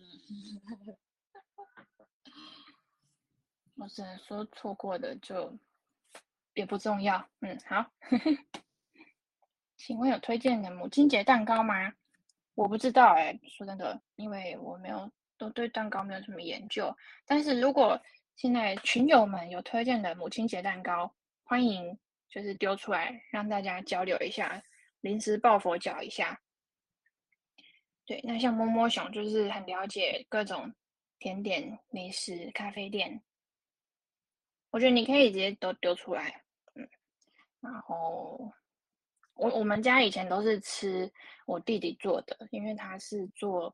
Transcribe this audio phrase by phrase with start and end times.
[3.76, 5.58] 我只能说错过的就
[6.54, 7.28] 也不重要。
[7.40, 7.90] 嗯，好。
[9.76, 11.94] 请问有推荐的母亲节蛋糕吗？
[12.54, 16.94] 我不知道哎、说真的，因为我没有都对蛋糕没有什么研究。
[17.24, 17.98] 但是如果
[18.36, 21.98] 现在群友们有推荐的母亲节蛋糕，欢迎
[22.28, 24.62] 就是丢出来让大家交流一下，
[25.00, 26.38] 临时抱佛脚一下。
[28.10, 30.74] 对，那像摸摸熊就是很了解各种
[31.20, 33.22] 甜点、美食、咖啡店。
[34.70, 36.42] 我觉得你可以直接都丢出来，
[36.74, 36.90] 嗯，
[37.60, 38.52] 然后
[39.34, 41.08] 我我们家以前都是吃
[41.46, 43.72] 我弟弟做的，因为他是做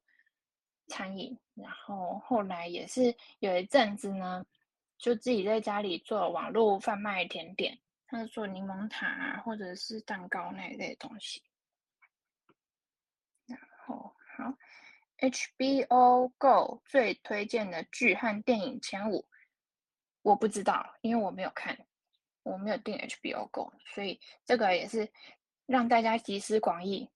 [0.89, 4.45] 餐饮，然后后来也是有一阵子呢，
[4.99, 11.43] 就自己在家里做网络贩卖甜点，他是做柠檬塔啊，或者是蛋糕那一类的东西。
[13.47, 14.53] 然后好
[15.19, 19.29] ，HBO Go 最推荐的剧和电影前五。
[20.23, 21.79] 我不知道，因为我没有看，
[22.43, 25.11] 我没有订 HBO Go，所以这个也是
[25.67, 27.09] 让大家集思广益。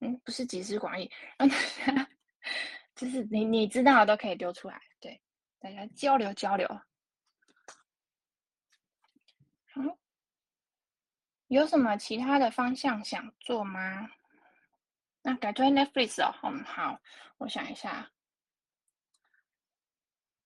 [0.00, 2.08] 嗯，不是集思广益，让大家
[2.94, 5.22] 就是你你知道的都可以丢出来，对，
[5.58, 6.68] 大家交流交流。
[9.72, 9.98] 好，
[11.48, 14.10] 有什么其他的方向想做吗？
[15.26, 17.00] 那改推 Netflix 哦，嗯，好，
[17.38, 18.08] 我想一下，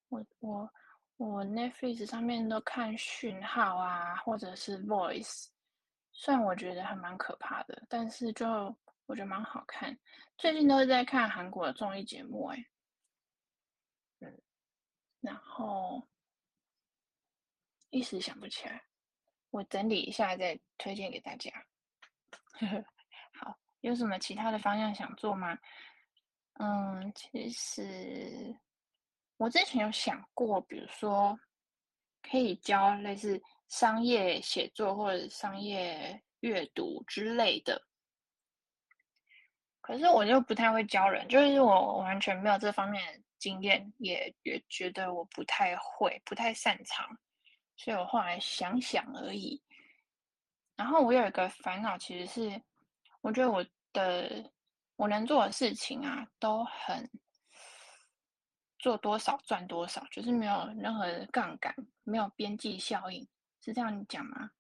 [0.09, 0.73] 我我。
[1.19, 5.49] 我 Netflix 上面都看讯号啊，或者是 Voice，
[6.13, 8.49] 虽然我觉得还蛮可怕的，但是就
[9.05, 9.95] 我觉得蛮好看。
[10.39, 12.65] 最近都是在看韩国的综艺节目，哎，
[14.21, 14.41] 嗯，
[15.21, 16.09] 然后
[17.91, 18.83] 一时想不起来，
[19.51, 21.51] 我整理一下再推荐给大家。
[22.53, 22.85] 呵呵，
[23.81, 25.59] 有什么其他的方向想做吗？
[26.55, 28.57] 嗯，其实。
[29.37, 31.41] 我之前有想过，比如说
[32.21, 37.81] 可以教类似商业写作或者商业阅读之类的，
[39.81, 47.09] 可是我就不太会教人，就是我完全没有这方面的经验，也也觉得我不太会，不太擅长，
[47.77, 49.59] 所以我后来想想而已。
[50.77, 52.63] 然后我有一个烦恼，其实是
[53.21, 54.51] 我觉得我的
[54.97, 57.11] 我能做的事情啊，都很。
[58.83, 63.29] 做多少赚多少，就是没有任何杠杆，没有边际效应，
[63.63, 64.51] 是这样讲吗？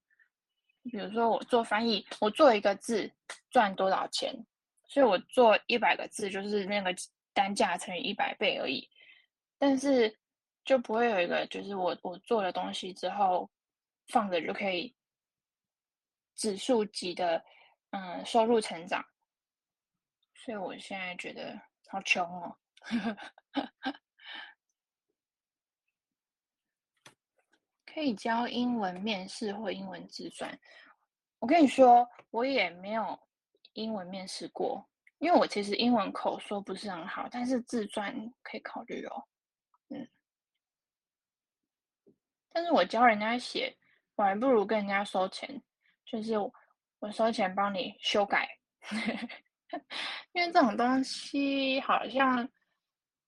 [0.82, 3.10] 比如说我做翻译，我做一个字
[3.48, 4.34] 赚多少钱，
[4.86, 6.94] 所以我做一百个字就是那个
[7.32, 8.86] 单价乘以一百倍而已。
[9.56, 10.14] 但是
[10.66, 13.50] 就不会有一个，就是我我做了东西之后
[14.08, 14.94] 放着就可以
[16.34, 17.42] 指数级的
[17.90, 19.04] 嗯收入成长，
[20.34, 22.56] 所以我现在觉得好穷哦。
[27.92, 30.56] 可以教英文面试或英文自传。
[31.40, 33.18] 我跟你说，我也没有
[33.72, 39.26] 英文面试过，因为我其实英文口说不是很好，但是自传可以考虑哦。
[39.88, 40.08] 嗯，
[42.50, 43.76] 但是我教人家写，
[44.14, 45.60] 我还不如跟人家收钱，
[46.04, 46.34] 就是
[47.00, 48.48] 我，收钱帮你修改，
[50.32, 52.48] 因为这种东西好像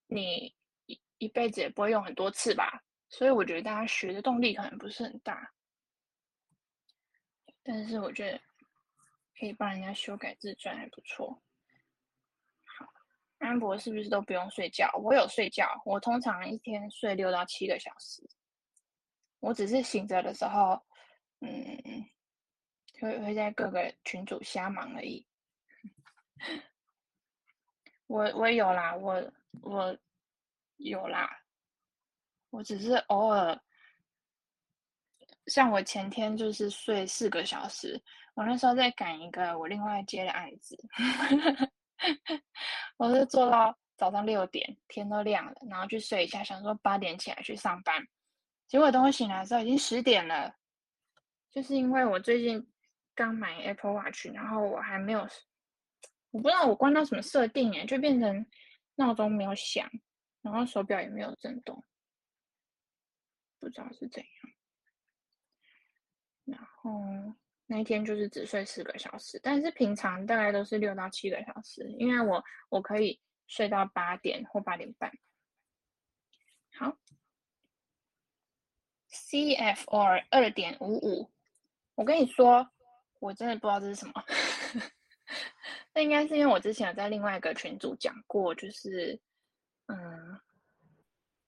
[0.06, 0.55] 你
[0.87, 2.82] 一一辈子也不会用很多次吧。
[3.09, 5.53] 所以我觉得大家学的动力可能不是很大，
[7.62, 8.41] 但是我觉得
[9.38, 11.43] 可以帮人家修改自传还不错。
[12.65, 12.87] 好，
[13.38, 14.91] 安博是不是都不用睡觉？
[15.03, 18.22] 我有睡觉，我通常一天睡六到七个小时。
[19.41, 20.82] 我只是醒着的时候，
[21.41, 22.06] 嗯，
[23.02, 25.26] 会会在各个群组瞎忙而已。
[28.06, 29.96] 我我有啦，我我
[30.76, 31.28] 有啦。
[32.50, 33.58] 我只是偶尔，
[35.46, 37.98] 像我前天就是睡四个小时，
[38.34, 40.76] 我那时候在赶一个我另外接的案子，
[42.98, 48.06] 我是做到早上六点，天都亮了，然后去睡一下，想说八点起来去上班，
[48.69, 50.55] 结果等我醒来的时候已经十点了，
[51.50, 52.71] 就是因为我最近
[53.14, 55.20] 刚买 Apple Watch，然后我还没有，
[56.31, 58.47] 我不知道我关到什么设定耶，就变成
[58.97, 59.91] 闹钟没有响，
[60.41, 61.85] 然后手表也没有震动。
[63.59, 64.55] 不知道是怎样，
[66.44, 67.00] 然后
[67.67, 75.12] 那一天就是只睡四个小时，但是平常大概都是六到七个小时，因为我我可以睡到八点或八点半。
[76.75, 76.97] 好
[79.11, 81.31] ，CFR 二点五五，
[81.94, 82.69] 我跟你说，
[83.22, 84.12] 我真的不知道这是什么，
[85.94, 89.16] 那应该是因为我之前有在另外一个群组讲过，就是
[89.86, 90.40] 嗯，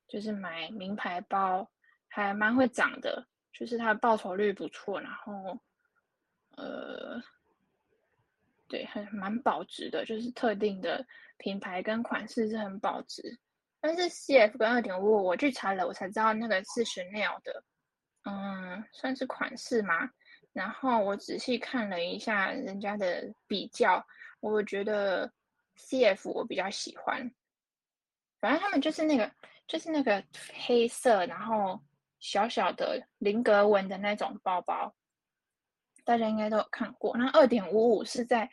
[0.07, 1.69] 就是买名牌包
[2.07, 5.59] 还蛮会涨的，就是它的报酬率不错，然后
[6.57, 7.21] 呃，
[8.69, 11.05] 对，很蛮保值的，就是特定的
[11.39, 13.37] 品牌跟款式是很保值。
[13.81, 17.65] 但是 CF 跟二点五，我去查了，我才知道那个是 Chanel 的，
[18.23, 20.09] 嗯，算是款式吗。
[20.55, 24.07] 然后我仔细看了一下人家的比较，
[24.41, 25.31] 我觉得
[25.77, 27.31] CF 我比较喜欢。
[28.41, 29.31] 反正他们就是那个，
[29.67, 30.25] 就是那个
[30.67, 31.83] 黑色，然后
[32.21, 34.95] 小小的菱格纹的那种包包，
[36.05, 37.17] 大家应该都有看过。
[37.17, 38.49] 那二点五五是在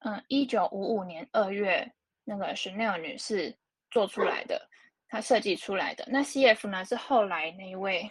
[0.00, 3.56] 嗯一九五五年二月那个 Chanel 女士
[3.90, 4.68] 做出来的，
[5.08, 6.04] 她设计出来的。
[6.08, 8.08] 那 CF 呢是后来那一位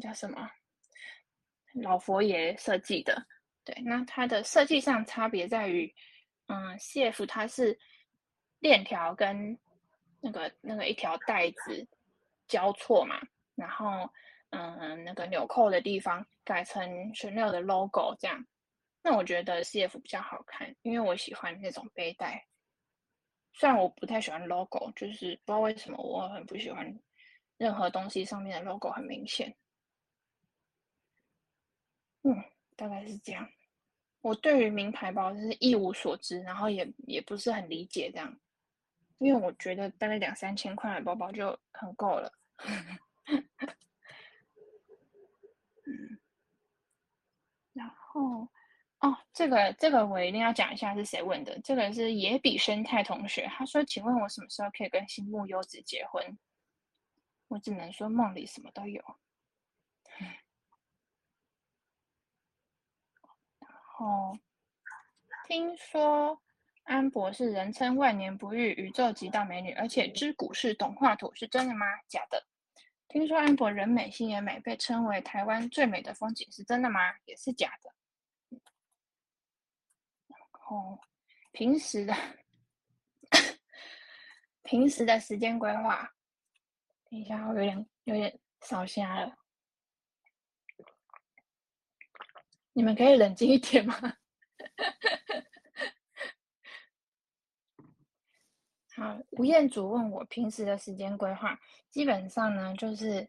[0.00, 0.48] 叫什么
[1.74, 3.26] 老佛爷设计的。
[3.64, 5.92] 对，那它的设计上差别在于，
[6.46, 7.78] 嗯，CF 它是
[8.58, 9.58] 链条跟
[10.20, 11.86] 那个那个一条带子
[12.46, 13.20] 交错嘛，
[13.54, 14.08] 然后
[14.50, 16.82] 嗯，那个纽扣的地方改成
[17.12, 18.44] Chanel 的 logo 这样。
[19.02, 22.46] 那我觉得 CF 比较好看，因为我喜欢那种背带。
[23.52, 26.98] 虽然我不太喜欢 logo，就是不知道为什么我很不喜欢
[27.56, 29.54] 任何东西上面的 logo 很明显。
[32.24, 32.44] 嗯，
[32.76, 33.48] 大概是这样。
[34.20, 38.34] 我对于名牌包就是一无所知，然后也也不是很理解这样。
[39.18, 42.32] 因为我觉得大概两三千块的包包就很够了。
[45.86, 46.18] 嗯，
[47.74, 48.48] 然后
[49.00, 51.58] 哦，这个这个我一定要讲一下是谁问的。
[51.60, 56.38] 这个是野比生态同学，他说：“请问我什么时候可以跟新木优子结婚？”
[57.48, 59.02] 我只能说梦里什么都有。
[63.98, 64.38] 哦
[65.46, 66.40] 听说。
[66.84, 71.86] 安博是人称万年不遇、宇宙级大美女，而且知古是动画图，是真的吗？
[72.08, 72.46] 假的。
[73.08, 77.00] 听说安博人美心也美，被称为台湾最美的风景，是真的吗？
[77.24, 77.90] 也是假的。
[80.68, 81.00] 哦
[81.52, 82.14] 平时的
[84.62, 86.12] 平时的时间规划，
[87.08, 89.34] 等一下，我有点有点烧瞎了，
[92.74, 93.94] 你们可以冷静一点吗？
[98.96, 101.58] 好，吴彦祖问我平时的时间规划，
[101.90, 103.28] 基本上呢就是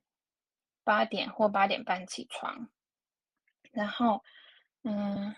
[0.83, 2.69] 八点或八点半起床，
[3.71, 4.23] 然后
[4.83, 5.33] 嗯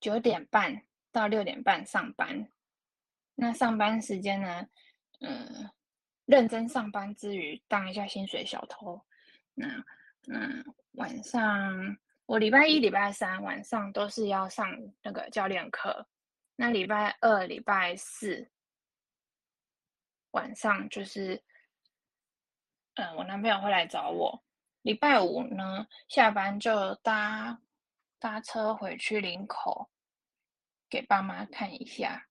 [0.00, 2.50] 九点半到六点半上班。
[3.34, 4.66] 那上班时间呢，
[5.20, 5.70] 嗯，
[6.24, 9.04] 认真上班之余当一下薪水小偷。
[9.54, 9.66] 那
[10.28, 11.98] 嗯晚上
[12.30, 14.70] 我礼拜一、礼拜三晚上都是要上
[15.02, 16.06] 那个教练课，
[16.54, 18.48] 那礼拜二、礼拜四。
[20.30, 21.42] 晚上就是，
[22.94, 24.44] 嗯，我男朋友会来找我。
[24.82, 27.60] 礼拜五呢，下班就搭
[28.20, 29.90] 搭车回去林口，
[30.88, 32.28] 给爸妈看一下。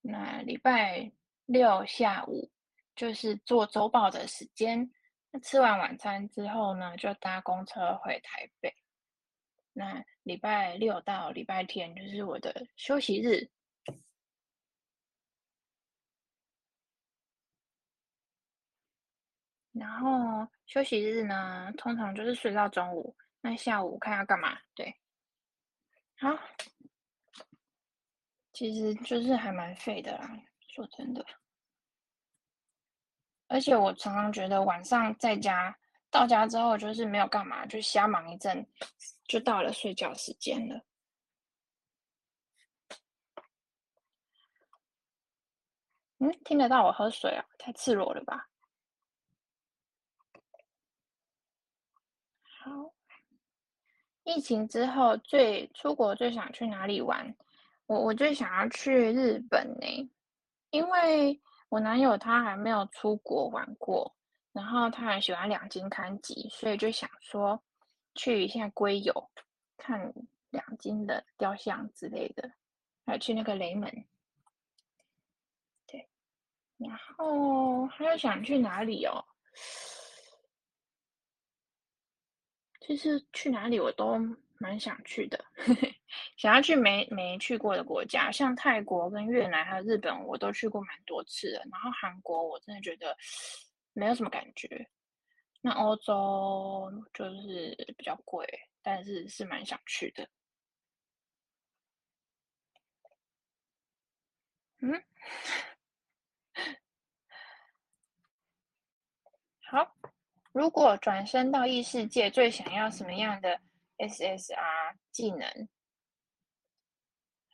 [0.00, 1.12] 那礼拜
[1.44, 2.50] 六下午
[2.96, 4.90] 就是做周报的时间。
[5.30, 8.74] 那吃完晚餐之后呢，就搭公车回台北。
[9.78, 13.48] 那礼拜六到礼拜天就是我的休息日。
[19.72, 23.16] 然后休息日呢，通常就是睡到中午。
[23.40, 24.58] 那下午看要干嘛？
[24.74, 24.92] 对，
[26.16, 26.36] 好，
[28.52, 30.28] 其实就是还蛮废的啦，
[30.66, 31.24] 说真的。
[33.46, 35.78] 而且我常常觉得晚上在家，
[36.10, 38.66] 到家之后就是没有干嘛，就瞎忙一阵，
[39.26, 40.84] 就到了睡觉时间了。
[46.20, 47.44] 嗯，听得到我喝水啊？
[47.58, 48.48] 太赤裸了吧？
[52.42, 52.92] 好，
[54.24, 57.36] 疫情之后最出国最想去哪里玩？
[57.86, 60.10] 我我最想要去日本呢，
[60.70, 64.17] 因为我男友他还没有出国玩过，
[64.58, 67.62] 然后他很喜欢两津勘吉，所以就想说
[68.16, 69.30] 去一下龟友，
[69.76, 70.12] 看
[70.50, 72.50] 两金的雕像之类的，
[73.06, 73.88] 还有去那个雷门。
[75.86, 76.08] 对，
[76.76, 79.24] 然后还有想去哪里哦？
[82.80, 84.18] 其实去哪里我都
[84.58, 85.38] 蛮想去的，
[86.36, 91.58] 想要去没没去过的国家，像泰国跟越南还有日本，我都去过蛮多次的。
[91.70, 93.16] 然后韩国我真的觉得
[93.98, 94.88] 没有什么感觉。
[95.60, 98.46] 那欧洲就是比较贵
[98.80, 100.28] 但是是蛮想去的。
[104.80, 105.02] 嗯。
[109.62, 109.94] 好
[110.52, 113.60] 如果转身到异世界最想要什么样的
[113.98, 115.68] ssr 技能？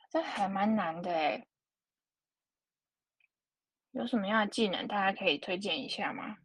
[0.09, 1.45] 这还蛮难的诶
[3.95, 6.37] 有什么样的技能，大家可以推荐一下吗？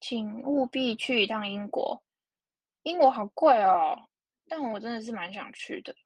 [0.00, 2.04] 请务必去一趟英国，
[2.82, 4.06] 英国好贵哦，
[4.46, 5.96] 但我真的是蛮想去的。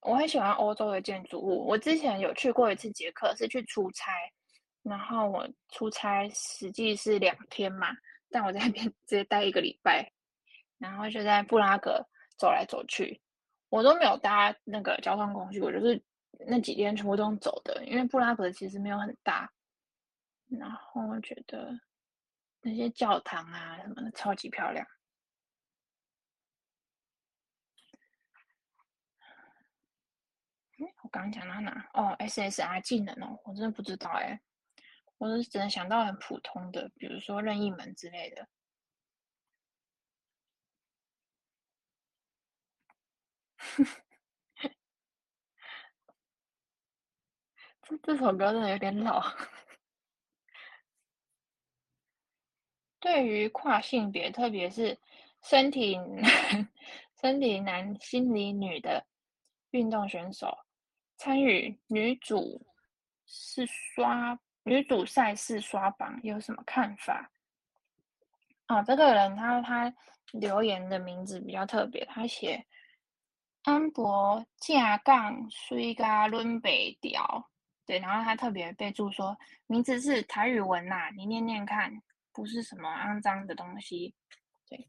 [0.00, 4.10] 我很喜欢欧洲的建筑物，我之前有去过一次捷克，是去出差，
[4.82, 7.96] 然后我出差实际是两天嘛，
[8.28, 10.10] 但我在那边 直接待一个礼拜，
[10.78, 12.04] 然后就在布拉格
[12.36, 13.20] 走来走去，
[13.68, 16.02] 我都没有搭那个交通工具，我就是
[16.46, 19.52] 那几天全部都走的，因为布拉格其实没有很大，
[20.48, 21.80] 然后我觉得
[22.60, 24.86] 那些教堂啊什么的超级漂亮。
[31.02, 31.90] 我刚刚讲到哪？
[31.94, 34.40] 哦，SSR 技能哦，我真的不知道哎，
[35.18, 38.48] 我是只能想到很普通的，比如说任意门之类的。
[48.02, 49.22] 这首歌真的有点老。
[53.00, 54.96] 对于跨性别，特别是
[55.42, 56.68] 身体男、
[57.20, 59.04] 身体男、心理女的
[59.72, 60.56] 运动选手。
[61.16, 62.64] 参与女主
[63.26, 67.30] 是刷女主赛事刷榜有什么看法？
[68.68, 69.94] 哦，这个人他他
[70.32, 72.64] 留言的名字比较特别，他写
[73.62, 77.50] 安博架杠水嘎伦北调，
[77.92, 81.92] 对，然后他特别备注说名字是台语文呐、你念念看，
[82.32, 84.14] 不是什么肮脏的东西，
[84.66, 84.88] 对，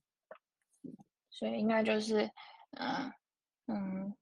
[1.29, 2.29] 所以应该就是
[2.79, 3.12] 嗯。
[3.67, 4.13] 嗯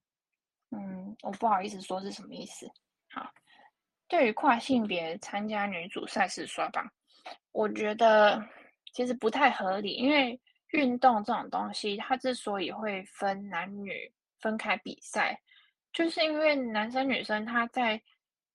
[0.70, 2.70] 嗯，我不好意思说是什么意思。
[3.10, 3.28] 好，
[4.06, 6.88] 对于跨性别参加女主赛事刷榜，
[7.50, 8.40] 我觉得
[8.94, 15.36] 其实不太合理，因为运动这种东西，它之所以会分男女分开比赛，
[15.92, 18.00] 就是因为男生女生他在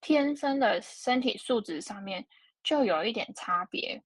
[0.00, 2.26] 天生的身体素质上面
[2.62, 4.02] 就有一点差别，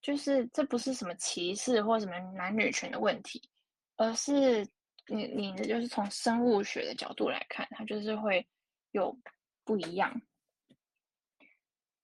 [0.00, 3.50] 就是这不是什么歧视或什么男女权的问题，
[3.96, 4.66] 而是。
[5.08, 8.44] 你你的就是从生物学的角度来看，它就是会
[8.90, 9.16] 有
[9.62, 10.20] 不一样。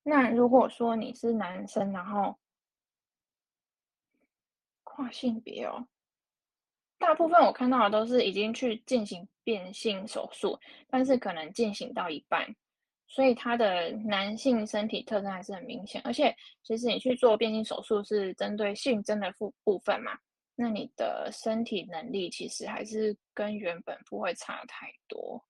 [0.04, 2.38] 那如果说你是男生，然后
[4.84, 5.88] 跨性别哦，
[6.96, 12.54] 大部分我看到的都是已经去进行变性手术，但是可能进行到一半，
[13.14, 16.00] 所以他的男性身体特征还是很明显。
[16.02, 20.18] 而且，其实你去做变性手术是针对性征的部部分嘛。
[20.54, 25.44] 那你的身体能力其实还是跟原本不会差太多，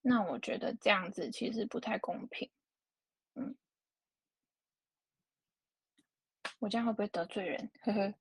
[0.00, 2.50] 那我觉得这样子其实不太公平。
[3.34, 3.54] 嗯，
[6.58, 7.70] 我这样会不会得罪人？
[7.82, 8.14] 呵呵。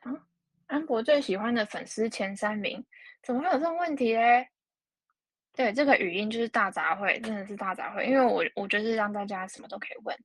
[0.00, 0.26] 啊，
[0.66, 2.84] 安博最喜欢的粉丝前三名，
[3.22, 4.48] 怎么会有这种问题嘞？
[5.54, 10.16] 对，这个语音就是大杂烩，真的是大杂烩，因为我我就是让大家什么都可以问。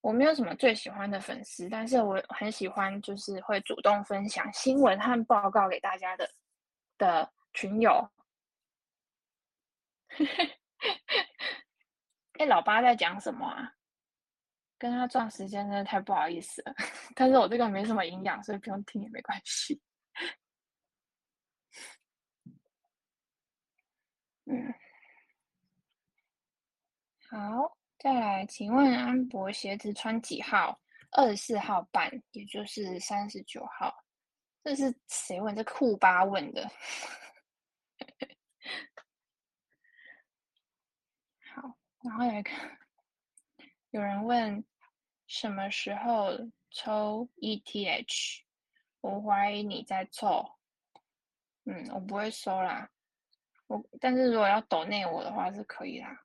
[0.00, 6.30] 我没有什么最喜欢的粉丝，但是我很喜欢，就是会主动分享新闻和报告给大家的
[6.96, 8.08] 的群友。
[12.38, 13.72] 哎，老八在讲什么啊？
[14.78, 16.74] 跟他撞时间真的太不好意思了。
[17.16, 19.80] 但是我这个没什么营养，所以不用听也没关系。
[24.46, 24.74] 嗯，
[27.28, 27.76] 好。
[27.98, 30.78] 再来，请问安博鞋子穿几号？
[31.12, 34.04] 二十四号半，也就是三十九号。
[34.62, 35.56] 这是谁问？
[35.56, 36.70] 这库巴问的。
[41.54, 42.50] 好，然后有一个
[43.90, 44.62] 有人问
[45.26, 46.32] 什么时候
[46.70, 48.42] 抽 ETH？
[49.00, 50.44] 我怀疑你在抽。
[51.64, 52.88] 嗯，我不会收啦。
[53.66, 56.22] 我但是如果要抖内我的话是可以啦。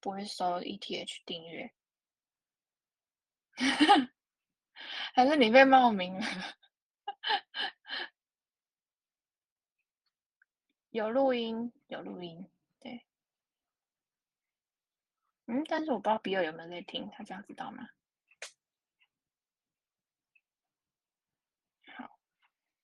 [0.00, 1.74] 不会收 ETH 订阅，
[5.12, 6.24] 还是你被冒名了？
[10.90, 13.04] 有录音，有录音，对。
[15.46, 17.88] 嗯，但是我不知道比尔有没有在听，他这样知道吗？
[21.96, 22.20] 好，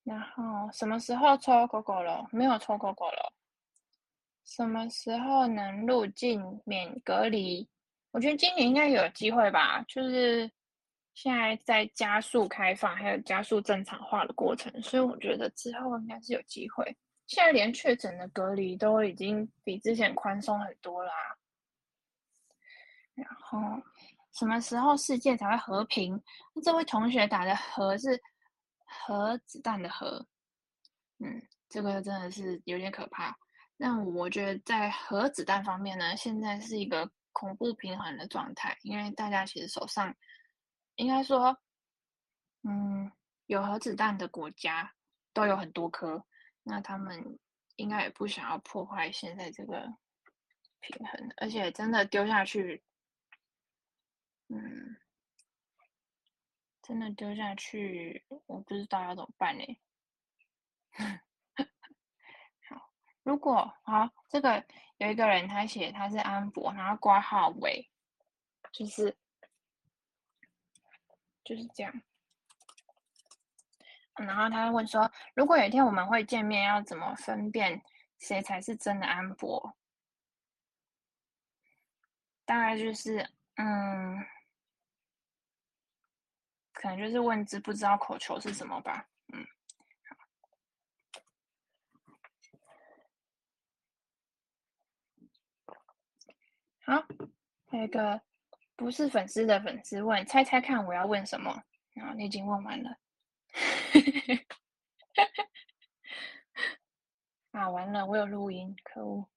[0.03, 2.29] 然后什么时候抽狗狗了？
[2.33, 3.33] 没有抽狗狗了。
[4.45, 7.69] 什么时候能入境免隔离？
[8.11, 9.83] 我觉得今年应该有机会吧。
[9.89, 10.51] 就是
[11.15, 16.85] 现在在加速开放，还有加速正常化的过程，所以我觉得之后应该是有机会。
[17.27, 21.13] 现在连确诊的隔离都已经比之前宽松很多啦。
[23.15, 23.59] 然后
[24.33, 26.23] 什么时候世界才会和平？
[26.53, 28.21] 那这位同学打的“核”是
[28.85, 30.27] 核子弹的“核”，
[31.25, 33.37] 嗯，这个真的是有点可怕。
[33.77, 40.15] 那我觉得在核子弹方面呢，现在是一个恐怖平衡的状态，因为大家其实手上
[40.97, 41.59] 应该说，
[42.63, 43.11] 嗯，
[43.47, 44.95] 有核子弹的国家
[45.33, 46.25] 都有很多颗，
[46.63, 47.39] 那他们
[47.77, 49.93] 应该也不想要破坏现在这个
[50.81, 52.85] 平衡，而且真的丢下去。
[54.49, 54.97] 嗯，
[56.83, 59.65] 真的丢下去，我不知道要怎么办呢。
[63.25, 64.65] 如果好，这个
[64.99, 67.91] 有一个人他写他是安博，然后挂号为，
[68.71, 69.17] 就是
[71.43, 71.93] 就是这样。
[74.15, 77.83] 然后他问说，如果有一天我们会见面，要怎么分辨
[78.21, 79.77] 谁才是真的安博？
[82.45, 84.25] 大概就是嗯。
[86.77, 89.07] 可能就是问知不知道口球是什么吧，
[96.87, 97.03] 好，
[97.71, 98.21] 还有一个
[98.77, 101.63] 不是粉丝的粉丝问，猜猜看我要问什么？
[101.95, 102.99] 然后你已经问完了，
[107.53, 109.29] 啊，完了，我有录音，可恶。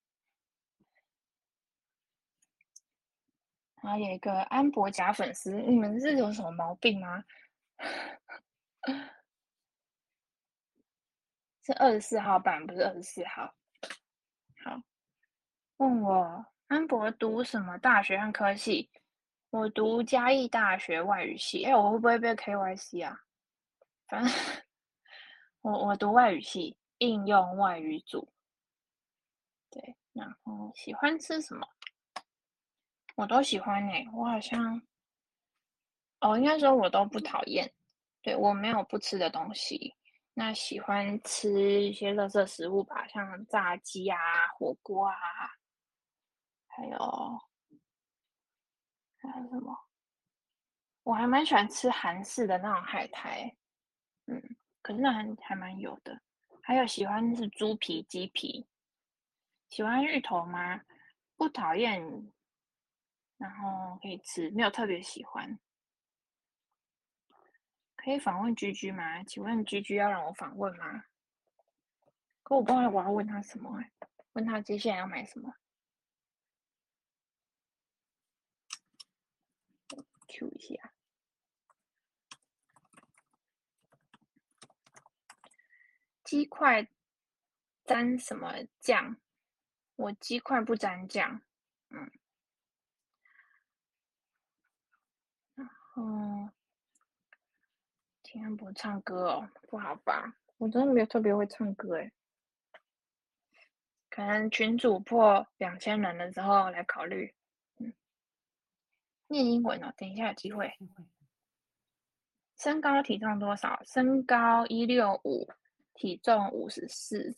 [3.81, 7.23] 然后有一个安博假粉丝，你们是有什么毛病吗？
[11.63, 13.53] 是二十四号版，不是二十四号。
[14.65, 14.81] 好，
[15.77, 18.89] 问我安博读什么大学和科系？
[19.51, 21.63] 我读嘉义大学外语系。
[21.63, 23.17] 哎，我会不会被 KYC 啊？
[24.07, 24.33] 反正
[25.61, 28.33] 我我读外语系，应用外语组。
[29.69, 31.65] 对，然后喜欢吃什么？
[33.15, 34.81] 我都喜欢诶、我好像，
[36.19, 37.73] 哦，应该说我都不讨厌，
[38.21, 39.95] 对，我没有不吃的东西。
[40.33, 44.19] 那喜欢吃一些垃圾食物吧，像炸鸡啊、
[44.59, 45.15] 火锅啊，
[46.77, 47.41] 还有
[49.17, 49.75] 还有什么？
[51.01, 53.51] 我还蛮喜欢吃韩式的那种海苔，
[54.27, 54.39] 嗯，
[54.83, 56.21] 可是那还还蛮油的。
[56.61, 58.67] 还有喜欢是猪皮、鸡皮。
[59.69, 60.81] 喜欢芋头吗？
[61.35, 61.99] 不讨厌。
[63.37, 65.57] 然后可以吃，没有特别喜欢。
[67.95, 69.23] 可以访问居居吗？
[69.23, 71.05] 请问居居要让我访问吗？
[72.43, 73.83] 可我不知道我要问他什么，
[74.33, 75.51] 问他接下来要买什么
[80.27, 80.93] ？Q 一下。
[86.23, 86.87] 鸡块
[87.85, 89.17] 沾什么酱？
[89.95, 91.41] 我鸡块不沾酱。
[91.89, 92.11] 嗯。
[95.95, 96.51] 嗯，
[98.21, 100.35] 听安博唱歌哦，不好吧？
[100.57, 102.11] 我真的没有特别会唱歌诶，
[104.09, 107.33] 可能群主破两千人的时候来考虑。
[109.29, 110.71] 嗯，念英文哦，等一下有机会。
[112.57, 113.81] 身高体重多少？
[113.85, 115.47] 身高一六五，
[115.93, 117.35] 体重五十四。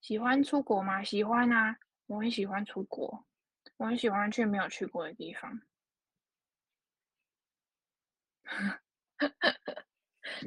[0.00, 1.02] 喜欢出国吗？
[1.02, 1.76] 喜欢啊，
[2.06, 3.24] 我很喜欢出国。
[3.78, 5.60] 我很喜欢去没有去过的地方。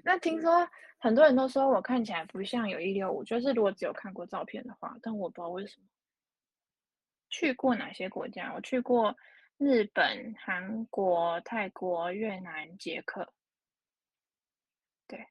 [0.03, 5.87] 那听说很多人都说我看起来不像有一六五，就是如果只有看过照片的话，但我不知道为什么。
[7.35, 8.53] 去过哪些国家？
[8.53, 9.17] 我去过
[9.57, 13.33] 日本、韩国、泰国、越南、捷克。
[15.05, 15.27] 对，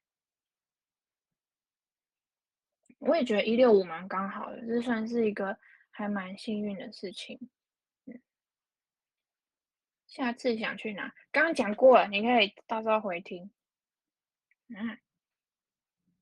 [2.98, 5.58] 我也觉得一六五蛮刚好的，这算是一个
[5.90, 7.48] 还蛮幸运的事情。
[10.06, 11.14] 下次想去哪？
[11.32, 13.50] 刚刚讲过了，你可以到时候回听。
[14.68, 14.98] 嗯，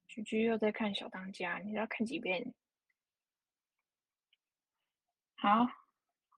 [0.07, 2.55] 居居又在看小当家，你要看几遍？
[5.43, 5.67] 好，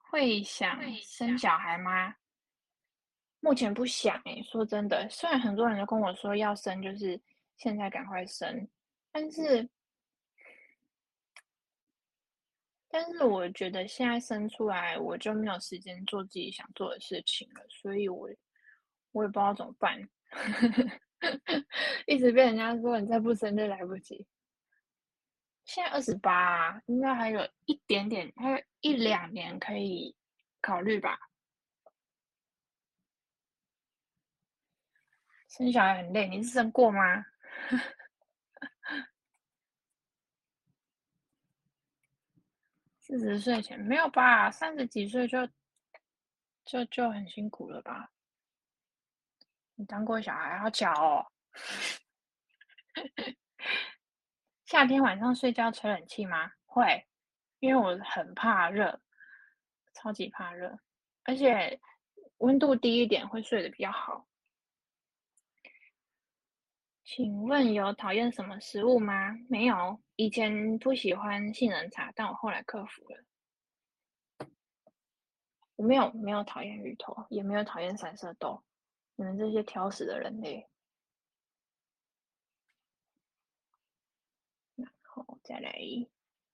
[0.09, 2.17] 会想生小孩吗？
[3.41, 7.21] 目前不想诶、欸，说真的，虽然很多人都跟我说要生，就是
[7.59, 8.67] 现在赶快生，
[9.13, 9.69] 但是。
[12.89, 18.31] 但是我觉得现在生出来，我就没有时间做自己想做的事情了，所以我
[19.13, 20.01] 我也不知道怎么办，
[22.09, 24.27] 一直被人家说你再不生就来不及。
[25.65, 30.15] 现在二十八，应该还有一点点，还有一两年可以
[30.61, 31.19] 考虑吧。
[35.49, 37.25] 生小孩很累，你是生过吗？
[43.01, 44.51] 四十岁前没有吧？
[44.51, 45.47] 三十几岁就
[46.65, 48.11] 就就很辛苦了吧？
[49.77, 51.27] 你当过小孩，好巧哦。
[54.75, 56.51] 夏天晚上睡觉吹冷气吗？
[56.67, 57.07] 会，
[57.61, 59.01] 因为我很怕热，
[59.93, 60.77] 超级怕热，
[61.23, 61.81] 而且
[62.39, 64.27] 温度低一点会睡得比较好。
[67.05, 69.31] 请问有讨厌什么食物吗？
[69.49, 74.49] 没有，以前不喜欢杏仁茶，但我后来克服了。
[75.77, 78.65] 我没有没有讨厌芋头，也没有讨厌三色豆。
[79.15, 80.69] 你们这些挑食的人类。
[84.77, 84.91] 然
[85.23, 85.73] 后再来，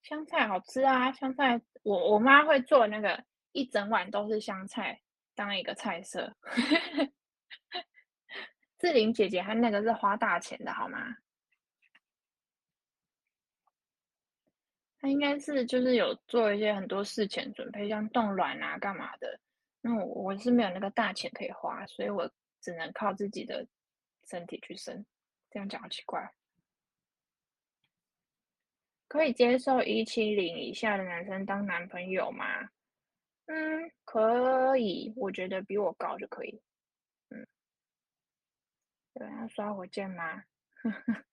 [0.02, 1.12] 香菜好吃啊！
[1.12, 5.00] 香菜，我我妈会做那个一整碗都是香菜
[5.36, 6.36] 当一个菜色。
[8.78, 11.16] 志玲姐姐她那个是花大钱的好吗？
[14.98, 19.38] 她应该是就是有做一些很多事前准备，像冻卵啊、干嘛的。
[19.80, 23.66] 那我我是没有那个大钱可以花，所以我只能靠自己的
[24.26, 25.06] 身体去生。
[25.48, 26.34] 这样讲好奇怪。
[29.10, 32.44] 可以接受一七零以下的男生当男朋友吗？
[33.46, 35.12] 嗯，可以。
[35.16, 36.62] 我觉得比我高就可以。
[37.30, 37.44] 嗯
[39.14, 40.44] 有人要刷火箭吗？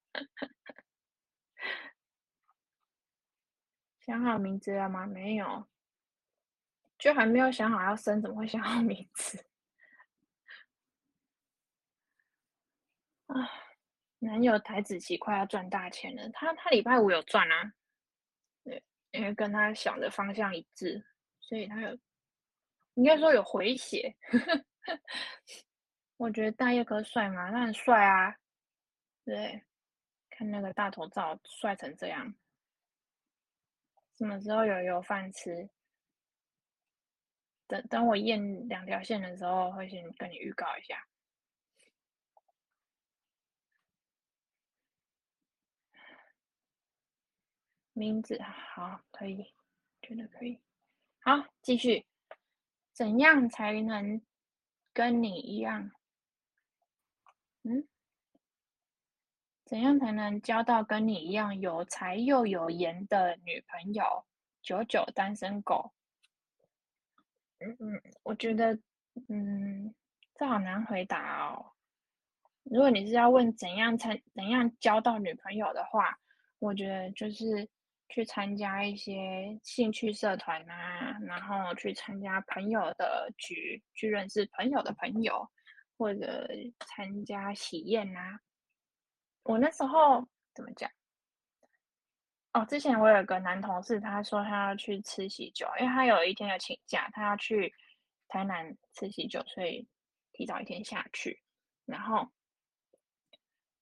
[4.02, 5.06] 想好名字了吗？
[5.06, 5.68] 没有，
[6.98, 9.46] 就还没有想好要生，怎么会想好名字？
[13.28, 13.36] 啊，
[14.20, 17.74] 男友台子期快要赚大钱了，他他礼拜五有赚啊，
[18.64, 21.06] 对，因为跟他想的方向一致，
[21.40, 21.98] 所以他有，
[22.96, 24.16] 应该说有回血。
[26.18, 27.52] 我觉得大叶哥帅吗？
[27.52, 28.36] 他很帅啊，
[29.24, 29.64] 对，
[30.32, 32.34] 看那个大头照，帅成这样。
[34.18, 35.70] 什么时候有油饭吃？
[37.68, 41.06] 等等我验两条线的时候，会先跟你预告一下。
[47.98, 49.54] 名字好，可以，
[50.04, 50.60] 觉得可以。
[51.20, 52.06] 好，继续。
[52.94, 54.22] 怎样才能
[54.94, 55.92] 跟你一样？
[57.64, 57.88] 嗯，
[59.66, 64.26] 怎样才能交到跟你一样有才又有颜的女朋友？
[64.62, 65.92] 久久单身狗。
[67.60, 68.80] 嗯嗯，我觉得，
[69.30, 69.96] 嗯，
[70.36, 71.74] 这好难回答哦。
[72.64, 76.20] 如果你是要问怎样才怎样交到女朋友的话，
[76.60, 77.68] 我觉得就是
[78.10, 85.50] 去参加一些兴趣社团啊，然后去参加朋友的局，去认识朋友的朋友。
[86.00, 86.48] 或者
[86.82, 88.40] 参加喜宴啊，
[89.42, 90.92] 我那时候怎么讲？
[92.54, 97.74] 哦，之前我有个男同事，他说他要去吃喜酒，因为他有一天要请假，他要去
[98.28, 99.88] 台南吃喜酒，所以
[100.34, 101.42] 提早一天下去。
[101.88, 102.30] 然后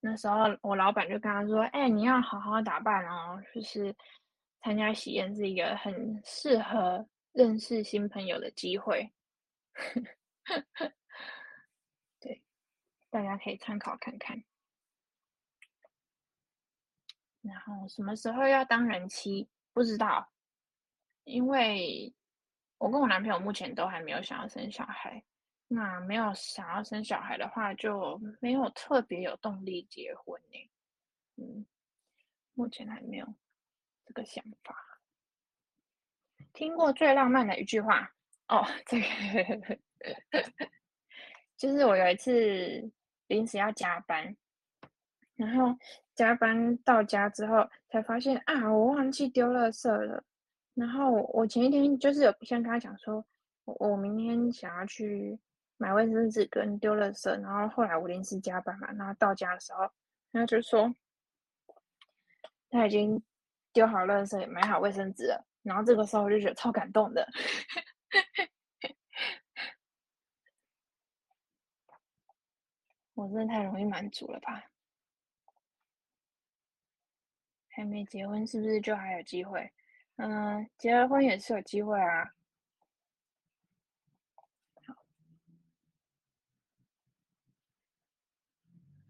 [0.07, 3.95] 那时候我老板就跟他说：“哎，你要好好打扮哦，就是
[4.61, 9.11] 参加喜宴是一个很适合认识新朋友的机会。”
[12.21, 12.43] 对
[13.09, 14.43] 大家可以参考看看。
[17.41, 19.49] 然后什么时候要当人妻？
[19.73, 20.31] 不知道，
[21.23, 22.13] 因为
[22.77, 25.23] 我跟我男朋友目前都还没有想要生小孩。
[25.75, 30.71] 那没有想要生小孩的话，就没有特别有动力结婚呢。
[31.35, 31.65] 嗯，
[32.53, 33.27] 目前还没有
[34.05, 34.75] 这个想法。
[36.53, 38.09] 听过最浪漫的一句话
[38.47, 39.77] 哦，这个
[41.57, 42.91] 就是我有一次。
[43.27, 44.37] 临时要加班，
[45.35, 45.75] 然后
[46.13, 50.23] 加班到家之后才发现啊，我忘记丢垃圾了。
[50.75, 53.25] 然后我前一天就是有先跟他讲说，
[53.63, 55.39] 我我明天想要去
[55.77, 57.29] 买卫生纸跟丢垃圾。
[57.41, 59.89] 然后后来我临时加班嘛，然后到家的时候，
[60.31, 60.93] 他就说
[62.69, 63.23] 他已经
[63.73, 65.45] 丢好垃圾，买好卫生纸了。
[65.63, 67.27] 然后这个时候我就觉得超感动的。
[73.15, 74.63] 我真的太容易满足了吧？
[77.69, 79.71] 还没结婚是不是就还有机会？
[80.17, 82.29] 嗯，结了婚也是有机会啊。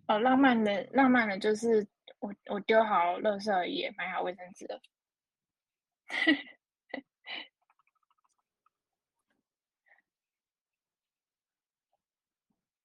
[0.07, 1.87] 哦，浪漫的浪漫的就是
[2.19, 4.79] 我我丢好垃圾也买好卫生纸了。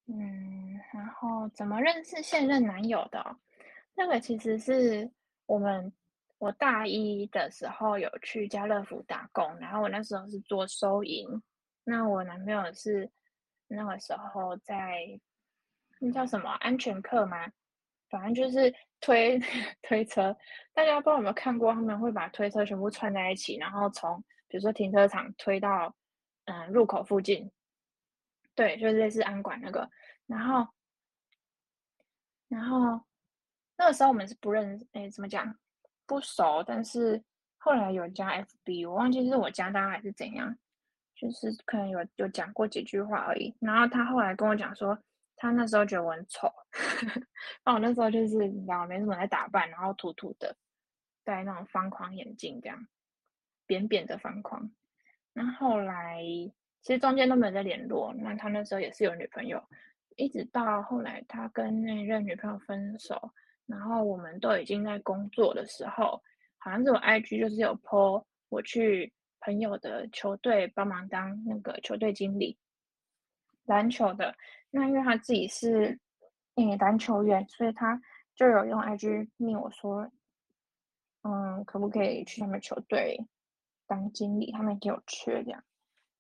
[0.07, 3.37] 嗯，然后怎么认识现任男友的？
[3.95, 5.09] 那个其实是
[5.47, 5.93] 我们
[6.39, 11.29] 我大一的时候有去家乐福打工，然后我那时候是做收银，
[11.85, 13.09] 那我男朋友是
[13.69, 15.21] 那个时候在
[16.03, 17.47] 那叫什么安全课吗？
[18.09, 19.39] 反正就是推
[19.83, 20.37] 推车，
[20.75, 21.73] 大家不知道有没有看过？
[21.73, 25.95] 他们会把推车全部串在一起，然后从比如说停车场推到
[26.47, 27.49] 嗯入口附近。
[28.57, 29.89] 对，就是类似安管那个。
[30.27, 30.67] 然后，
[32.49, 33.01] 然后
[33.77, 35.57] 那个时候我们是不认识，哎，怎么讲？
[36.07, 36.65] 不熟。
[36.67, 37.23] 但是
[37.59, 40.57] 后来有加 FB，我忘记是我加他还是怎样，
[41.15, 43.55] 就是可能有有讲过几句话而已。
[43.61, 44.99] 然后他后来跟我讲说。
[45.43, 46.53] 他那时候觉得我很丑，
[47.65, 50.55] 那我那时候就是你知道没什么来打扮，然后土土的，
[51.25, 52.87] 戴那种方框眼镜，这样
[53.67, 54.71] 扁扁的方框。
[55.33, 56.23] 那后来
[56.83, 58.13] 其实中间都没有再联络。
[58.19, 59.65] 那他那时候也是有女朋友，
[60.17, 63.33] 一直到后来他跟那任女朋友分手，
[63.65, 66.23] 然后我们都已经在工作的时候，
[66.59, 72.59] 好像是我 IG 就是有 po 我去朋友的球队帮忙当那个球队经理，
[73.65, 74.37] 篮球的。
[74.71, 75.99] 那因为他自己是
[76.55, 78.01] 嗯篮球员，所以他
[78.35, 80.11] 就有用 IG 命我说，
[81.23, 83.27] 嗯，可不可以去他们球队
[83.87, 84.53] 当经理？
[84.53, 85.65] 他们给我缺这样。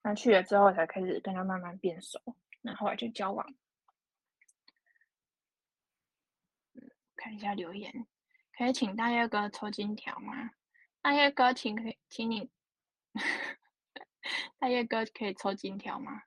[0.03, 2.18] 那去了之后才开始跟他慢慢变熟，
[2.62, 3.46] 那后来就交往。
[7.14, 8.07] 看一下留言，
[8.57, 10.53] 可以请大叶哥抽金条吗？
[11.03, 12.50] 大叶哥，请可以请你，
[14.59, 16.22] 大叶哥可以抽金条吗？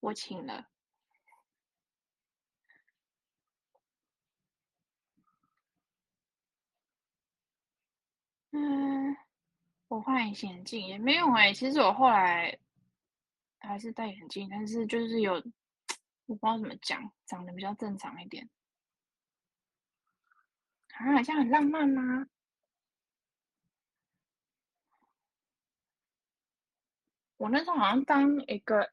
[0.00, 0.68] 我请了。
[8.50, 9.16] 嗯，
[9.88, 12.58] 我换隐形眼镜也没有哎、其实我后来
[13.58, 15.34] 还是戴眼镜，但是就是有，
[16.26, 18.48] 我不知道怎么讲，长得比较正常一点。
[20.94, 22.26] 啊，好像很浪漫吗？
[27.36, 28.92] 我那时候好像当一个。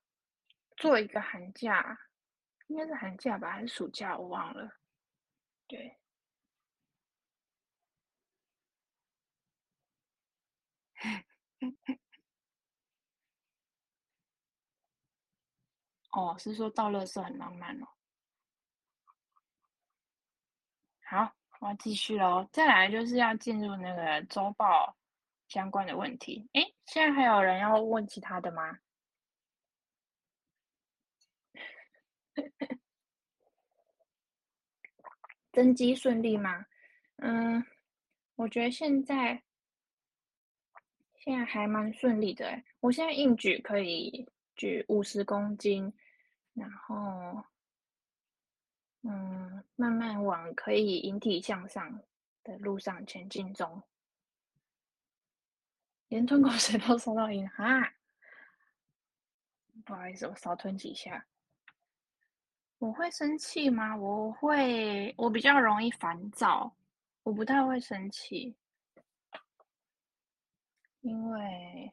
[0.77, 1.97] 做一个寒假，
[2.67, 4.17] 应该是寒假吧，还是暑假？
[4.17, 4.71] 我忘了。
[5.67, 5.97] 对。
[16.11, 17.87] 哦，是说倒垃圾很浪漫哦。
[21.03, 22.47] 好，我要继续喽。
[22.51, 24.95] 再来就是要进入那个周报
[25.47, 26.49] 相关的问题。
[26.53, 28.79] 诶，现在还有人要问其他的吗？
[35.51, 36.65] 登机顺利吗？
[37.17, 37.65] 嗯，
[38.35, 39.41] 我觉得现在
[41.15, 42.61] 现在还蛮顺利的。
[42.81, 45.93] 我现在硬举可以举五十公斤，
[46.53, 47.43] 然后
[49.03, 52.01] 嗯，慢慢往可以引体向上
[52.43, 53.81] 的路上前进中。
[56.09, 57.93] 连吞口水都 收到音哈，
[59.85, 61.25] 不好意思，我少吞几下。
[62.77, 63.95] 我会生气吗？
[63.95, 66.75] 我会，我比较容易烦躁，
[67.23, 68.55] 我不太会生气，
[70.99, 71.91] 因为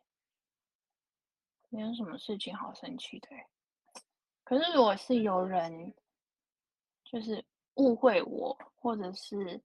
[1.69, 3.29] 没有什么事情好生气的。
[4.43, 5.95] 可是如果是有人
[7.05, 7.43] 就是
[7.77, 9.63] 误会我，或者是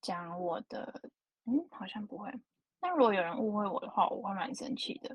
[0.00, 1.02] 讲我的，
[1.44, 2.32] 嗯，好像不会。
[2.78, 5.14] 但如果有人误会我的话，我会蛮生气的，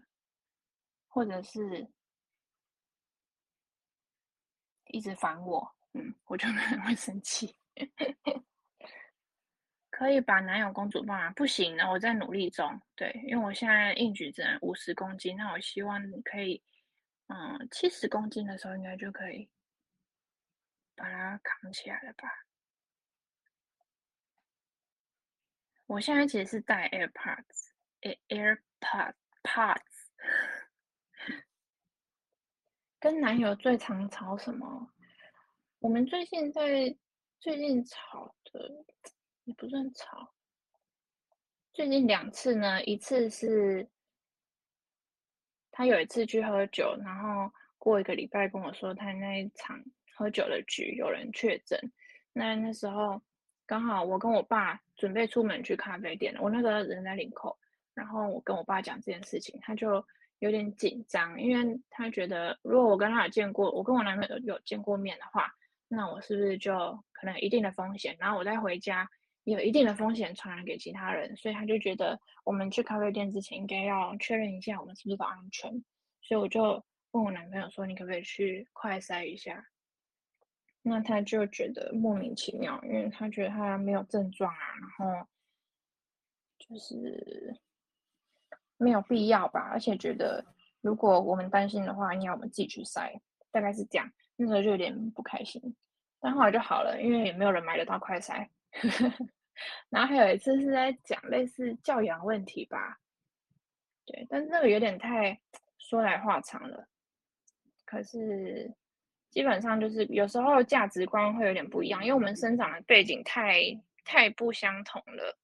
[1.07, 1.89] 或者是。
[4.95, 7.53] 一直烦我，嗯，我就可能会生气。
[9.89, 11.29] 可以把男友公主抱吗？
[11.31, 12.81] 不行，那我在努力中。
[12.95, 16.63] 对，因为我现在硬举只能五十公斤，那我希望你可以，
[17.27, 19.49] 嗯，七十公斤的时候应该就可以
[20.95, 22.29] 把它扛起来了吧？
[25.87, 29.81] 我现在其实是戴 airpods，airpods。
[32.99, 34.91] 跟男友最常吵什么？
[35.79, 36.95] 我们最近在
[37.39, 38.85] 最近吵的
[39.43, 40.33] 也不算吵。
[41.71, 43.87] 最近两次呢，一次是
[45.71, 49.79] 他有一次去喝酒，然后过一个礼拜跟我说他那一场
[50.15, 51.79] 喝酒的局有人确诊。
[52.33, 53.21] 那那时候
[53.67, 57.55] 刚好我跟我爸准备出门去咖啡店，我那个人在领口，
[57.93, 60.03] 然后我跟我爸讲这件事情，他就。
[60.39, 65.49] 有点紧张，因为他觉得如果我跟他有见过，我跟我男朋友有见过面的话，
[65.87, 66.73] 那我是不是就
[67.13, 68.15] 可能有一定的风险？
[68.19, 69.09] 然后我再回家
[69.45, 75.71] 也有一定的风险传染给其他人，所以他就觉得我们去咖啡店之前应该要确认一下我们是不是都安全。
[76.21, 79.65] 所以我就问我男朋友说：“你可不可以去快筛一下？”
[80.83, 85.27] 那他就觉得莫名其妙，因为他觉得他没有症状啊，然后
[86.59, 87.57] 就是。
[88.77, 90.43] 没有必要吧，而且觉得
[90.81, 93.19] 如果我们担心的话，应该我们自己去塞，
[93.51, 94.09] 大概是这样。
[94.35, 95.61] 那时候就有点不开心，
[96.19, 98.47] 但后来就好了，因为也没有人买得到快筛。
[99.89, 102.99] 然后还有一次是在讲类似教养问题吧，
[104.05, 105.39] 对，但是那个有点太
[105.77, 106.85] 说来话长了。
[107.85, 108.69] 可是
[109.29, 113.61] 基本上就是有时候价值观会有点不一样，因为我们生长的背景太
[114.03, 115.37] 太不相同了。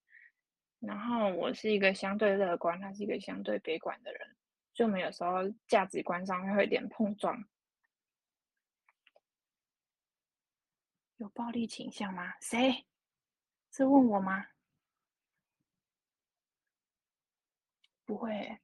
[0.81, 4.35] 然后我是一个相对乐观，他是一个相对悲观的人，
[4.73, 7.47] 所以我们有时候价值观上会有点碰撞。
[11.17, 12.33] 有暴力倾向吗？
[12.41, 12.87] 谁？
[13.71, 14.47] 是问我吗？
[18.03, 18.59] 不会。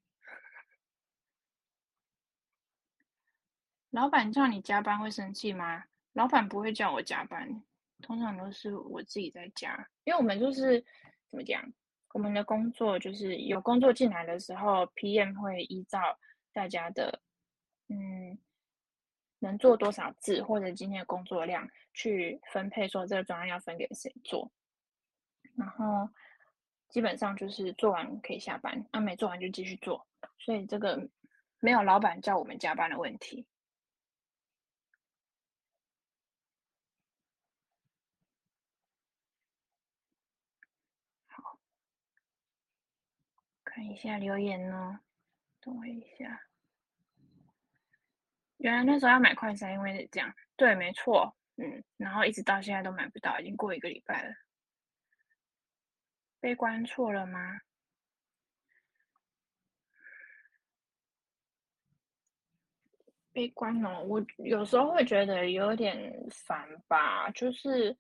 [3.92, 5.86] 老板叫你加班会生气吗？
[6.14, 7.64] 老板不会叫我加班，
[8.02, 10.82] 通常都是我自己在加，因为我们就是
[11.30, 11.72] 怎么讲？
[12.18, 16.18] 我们的工作就是有工作进来的时候，PM 会依照
[16.52, 17.22] 大家的
[17.90, 18.36] 嗯
[19.38, 24.52] 能做多少字或者今天的工作量去分配，说这个专案要分给谁做。
[25.56, 26.10] 然后
[26.90, 30.08] 基本上就是做完可以下班，啊没做完就继续做。
[30.40, 31.08] 所以这个
[31.60, 33.46] 没有老板叫我们加班的问题。
[43.78, 45.02] 看一下留言呢，
[45.62, 46.48] 等我一下。
[48.58, 50.34] 原来那时候要买快餐，因为是这样。
[50.56, 54.34] 对，没错，嗯，然后一直到现在都买不到，已经过一个礼拜了。
[56.40, 57.60] 被关错了吗？
[63.32, 67.96] 悲观哦，我有时候会觉得有点烦吧，就是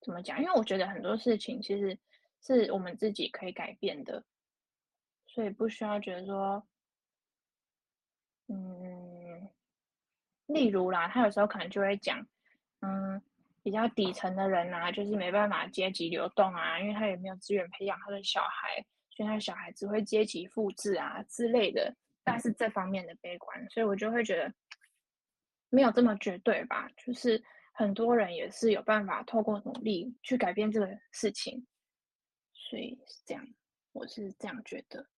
[0.00, 0.40] 怎么讲？
[0.42, 1.96] 因为我觉得很多事情其实。
[2.40, 4.24] 是我们自己可以改变的，
[5.26, 6.66] 所以不需要觉得说，
[8.46, 9.48] 嗯，
[10.46, 12.26] 例如啦，他有时候可能就会讲，
[12.80, 13.20] 嗯，
[13.62, 24.54] 比较底层的人啊，就是没办法阶级流动啊，因为他也没有资源培养他的小孩，所以他小孩只会阶级复制啊之类的，但是这方面的悲观，所以我就会觉得
[25.68, 31.66] 没有这么绝对吧，就是很多人也是有办法透过努力去改变这个事情。
[32.68, 33.46] 所以是这样，
[33.92, 35.08] 我是这样觉得。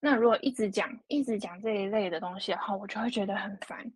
[0.00, 3.92] 那如果一直讲、一直讲这一类的东西的话，我就会觉得很烦。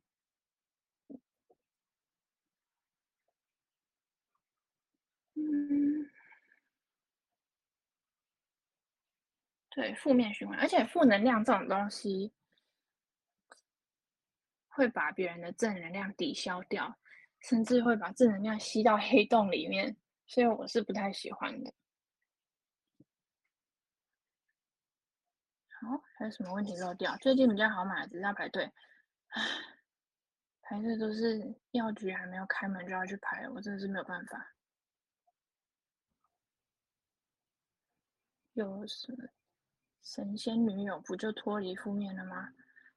[5.34, 6.08] 嗯，
[9.70, 12.32] 对，负面循环，而且负能量这种东西
[14.68, 16.96] 会把别人的正能量抵消掉，
[17.40, 21.74] 甚至会把正能量吸到黑洞里面，所以我是不太喜欢的。
[25.82, 27.16] 哦，还有什么问题漏掉？
[27.16, 28.70] 最近比较好买，只是要排队。
[29.28, 29.42] 唉，
[30.62, 34.54] 排队都是药局还没有开门就要去排，我真的是没有办法。
[38.52, 39.16] 有什么
[40.02, 42.48] 神仙女友不就脱离负面了吗？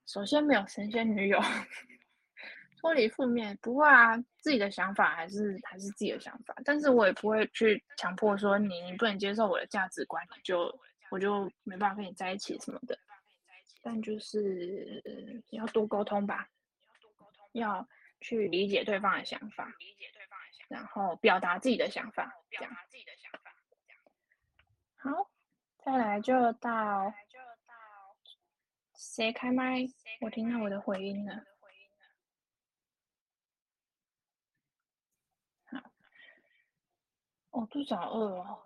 [0.05, 1.39] 首先没有神仙女友，
[2.79, 10.71] 脱离负面不会啊，自己的想法还是还是自己的想法，但是我也不会去强迫说你你不能接受我的价值观，你就。
[11.11, 12.99] 我就没办法跟你在一起什么的，
[13.81, 15.03] 但就是
[15.51, 16.49] 要多沟通吧，
[17.53, 17.87] 要
[18.19, 19.71] 去理解对方的想法，
[20.67, 22.75] 然后表达自己的想法，这样。
[24.97, 25.31] 好，
[25.77, 27.13] 再来就到
[28.95, 29.85] 谁开麦？
[30.21, 31.45] 我听到我的回音了。
[35.65, 35.91] 好，
[37.51, 38.64] 我肚子好饿哦。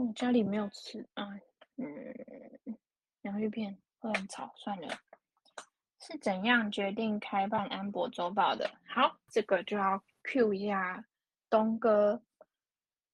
[0.00, 1.28] 我家里没有吃啊，
[1.76, 1.86] 嗯，
[3.20, 4.88] 洋芋片会很吵，算了。
[6.00, 8.70] 是怎样决定开办安博周报的？
[8.86, 11.04] 好，这个就要 cue 一下
[11.50, 12.22] 东哥。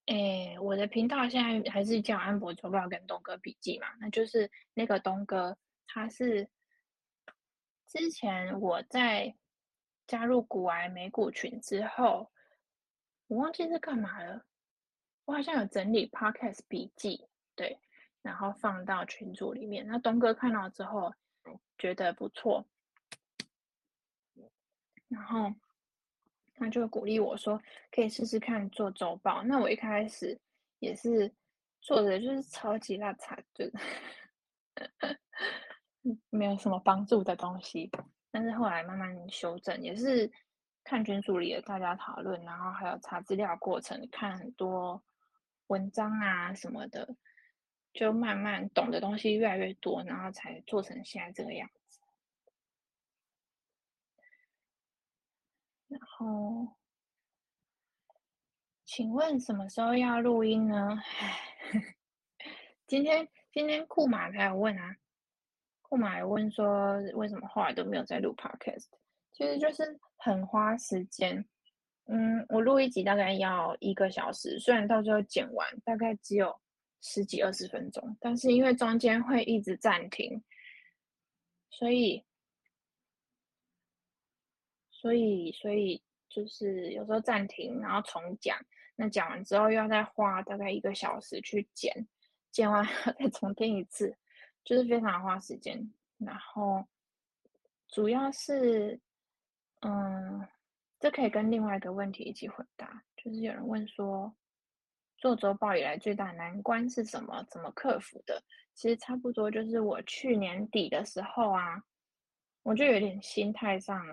[0.07, 5.59] 诶，我的频道现在还是叫安博周报跟东哥笔记嘛，那就是那个东哥，
[5.89, 6.49] 他是
[7.89, 9.35] 之前我在
[10.07, 12.31] 加入古癌美股群之后，
[13.27, 14.47] 我忘记是干嘛了。
[15.27, 17.79] 我好像有整理 podcast 笔记，对，
[18.23, 19.87] 然后放到群组里面。
[19.87, 21.13] 那东哥看到之后
[21.77, 22.65] 觉得不错，
[25.09, 25.53] 然后
[26.55, 27.61] 他就鼓励我说
[27.91, 29.43] 可以试试看做周报。
[29.43, 30.39] 那我一开始
[30.79, 31.31] 也是
[31.81, 33.71] 做的就是超级烂惨，对，
[36.31, 37.91] 没有什么帮助的东西。
[38.31, 40.31] 但是后来慢慢修正，也是
[40.85, 45.03] 看群组里的大家讨论，然后还有查资料过程，看很多
[45.69, 47.17] 文章啊什么的，
[47.93, 52.01] 就慢慢懂的东西越来越多，然后才做成现在这个样子。
[55.89, 56.77] 然后，
[58.85, 61.01] 请问什么时候要录音呢？
[62.87, 64.97] 今天今天库马还有问啊，
[65.83, 68.87] 库马有问说为什么后来都没有在录 Podcast，
[69.33, 71.45] 其实就是很花时间。
[72.07, 76.59] 嗯，我录一集大概要一个小时，虽然到最后剪完大概只有
[77.01, 80.43] 十几二十分钟，但是因为中间会一直暂停，
[81.71, 82.25] 所以
[84.91, 88.59] 所以所以就是有时候暂停，然后重讲，
[88.97, 92.07] 那讲完之后又要再花大概一个小时去剪。
[92.53, 92.87] 剪完
[93.19, 94.17] 再重听一次，
[94.65, 95.93] 就是非常花时间。
[96.17, 96.83] 然后
[97.87, 98.99] 主要是，
[99.81, 100.49] 嗯，
[100.99, 103.03] 这可以跟另外一个问题一起回答。
[103.17, 104.35] 就是有人问说，
[105.19, 107.45] 做周报以来最大难关是什么？
[107.51, 108.43] 怎么克服的？
[108.75, 111.83] 其实差不多就是我去年底的时候啊，
[112.63, 114.05] 我就有点心态上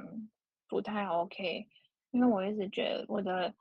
[0.67, 1.67] 不太 OK，
[2.11, 3.53] 因为我一直觉得我的。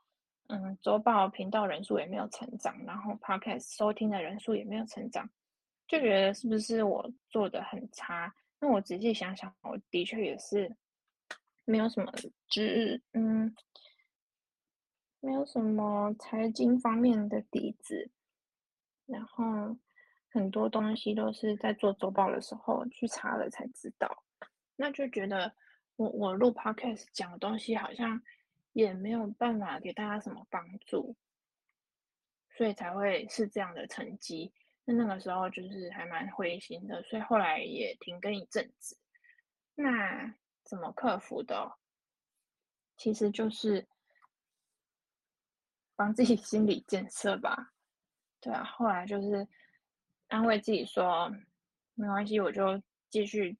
[0.47, 5.27] 嗯，周报频道人数也没有成长，然后 Podcast 收听的人数也没有成长，
[5.87, 8.31] 就觉得是不是我做的很差？
[8.59, 10.69] 那我仔细想想，我的确也是
[11.65, 12.11] 没有什么
[12.47, 13.55] 只，嗯，
[15.19, 18.11] 没有什么财经方面的底子，
[19.05, 19.77] 然后
[20.29, 24.23] 很多东西都是在做周报的时候去查了才知道，
[24.75, 25.55] 那就觉得
[25.95, 28.21] 我我录 Podcast 讲的东西好像。
[28.75, 31.15] 也没有办法给大家什么帮助，
[32.57, 34.51] 所以才会是这样的成绩。
[34.83, 38.97] 那那个时候就是还蛮灰心的，所以后来也停更一阵子。
[39.75, 40.33] 那
[40.63, 41.77] 怎么克服的？
[42.97, 43.87] 其实就是
[45.95, 47.73] 帮自己心理建设吧。
[48.39, 49.47] 对啊，后来就是
[50.27, 51.31] 安慰自己说，
[51.95, 53.57] 没关系，我就继续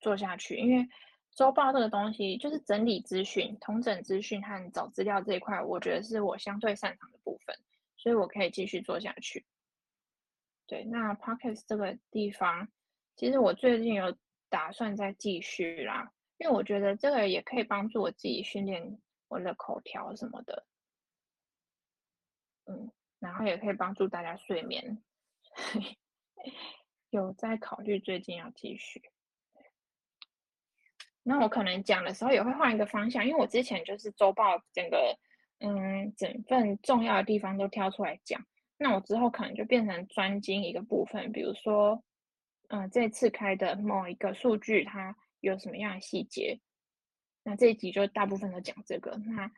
[0.00, 0.88] 做下去，因为。
[1.36, 7.58] 周报这个东西，就是整理资讯、统整资讯和找资料这一块，我觉得是我相对擅长的部分，
[7.96, 9.44] 所以我可以继续做下去。
[10.68, 12.68] 对，那 Pocket 这个地方，
[13.16, 14.16] 其实我最近有
[14.48, 16.12] 打算再继续啦，
[16.44, 20.66] 因为我觉得这个也可以帮助我自己训练我的口条什么的，
[22.66, 25.02] 嗯，然后也可以帮助大家睡眠，
[27.08, 29.00] 有在考虑最近要继续。
[31.22, 35.18] 那我可能讲的时候也会换一个方向，因为我之前就是周报整个，
[35.60, 38.44] 嗯，整份重要的地方都挑出来讲。
[38.76, 42.04] 那我之后可能就变成专精一个部分，比如说，
[42.68, 46.60] 嗯，这次开的某一个数据它有什么样的细节，
[47.42, 49.16] 那这一集就大部分都讲这个。
[49.26, 49.50] 那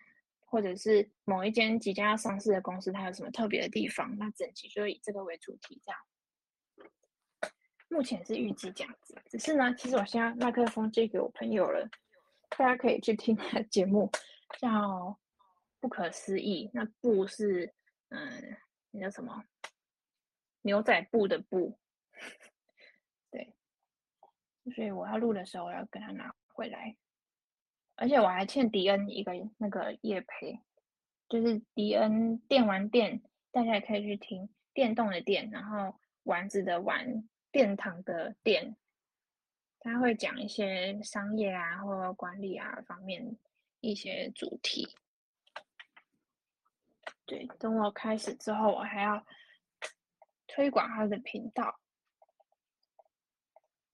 [0.44, 6.00] 或者是某一间即将要上市的公司，它有什么特别的地方，那整集就以这个为主题，这样。
[7.88, 11.88] 目前是预计这样子，只是呢，其实我现在麦克风借给我朋友了，
[12.50, 14.10] 大家可以去听他的节目，
[14.58, 14.68] 叫
[15.80, 16.66] 《不可思议》。
[16.74, 17.72] 那“不”是
[18.08, 18.56] 嗯，
[18.90, 19.44] 那叫什么？
[20.62, 21.78] 牛仔布的“布”。
[24.74, 26.96] 所以我要录的时候，我要跟他拿回来。
[27.96, 30.60] 而且我还欠迪恩一个那个业培，
[31.28, 37.28] 就是迪恩电玩店，大家也可以去听电动的电，然后丸子的丸。
[37.52, 38.76] 殿堂的殿，
[39.80, 43.38] 他会讲一些商业啊或管理啊方面
[43.80, 44.86] 一些主题。
[47.24, 49.24] 对，等我开始之后，我还要
[50.46, 51.80] 推广他的频道。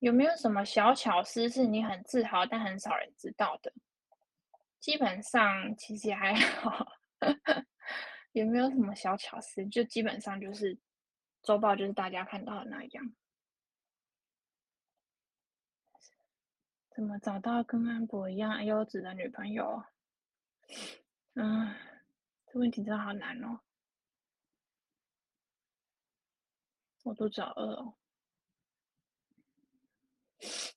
[0.03, 3.73] 有没有什么小巧思是你很自豪但很少人知道的？
[4.81, 6.85] 基本上其实还 好。
[8.33, 9.65] 有没有什么小巧思？
[9.69, 10.77] 就基本上就是
[11.41, 13.15] 周报，就是大家看到的那样。
[16.91, 19.85] 怎么找到跟安博一样优质的女朋友？
[21.35, 21.77] 嗯，
[22.49, 23.61] 这问题真的好难哦。
[27.05, 27.95] 我肚子好饿哦。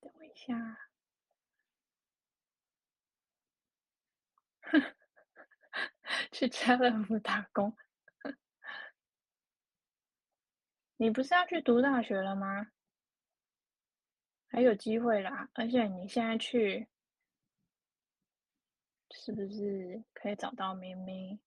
[0.00, 0.78] 等我一下。
[6.32, 7.76] 去家乐福打工。
[10.96, 12.72] 你不是要去读大学了吗？
[14.48, 16.88] 还有机会啦，而且你现在去，
[19.10, 21.38] 是不是可以找到明明？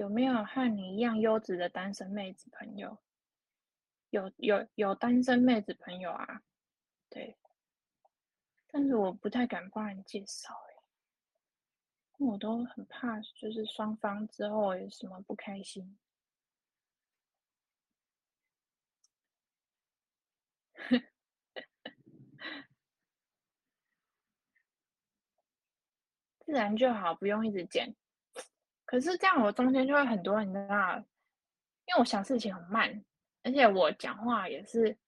[0.00, 2.96] 有没有和你一样优质的单身妹子朋友？
[4.08, 6.40] 有有有单身妹子朋友啊，
[7.10, 7.36] 对，
[8.68, 10.76] 但是我不太敢帮人介绍哎，
[12.16, 15.98] 我都很怕，就是双方之后有什么不开心。
[26.46, 27.94] 自然就好，不用一直剪。
[28.90, 30.96] 可是这样，我中间就会很多，你知道，
[31.86, 33.04] 因为我想事情很慢，
[33.44, 34.98] 而且我讲话也是，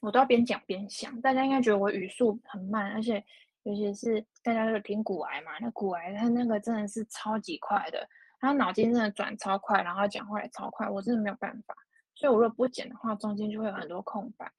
[0.00, 1.20] 我都要边讲边想。
[1.20, 3.24] 大家应该觉得我语速很慢，而且
[3.62, 8.04] 尤其是大家都是听股癌嘛，那股癌他那个真的是超级快的，
[8.40, 11.76] 他脑筋真的转超快，然后讲话也超快，我真的没有办法。
[12.16, 14.50] 所以我如果不剪的话，中间就会有很多空白。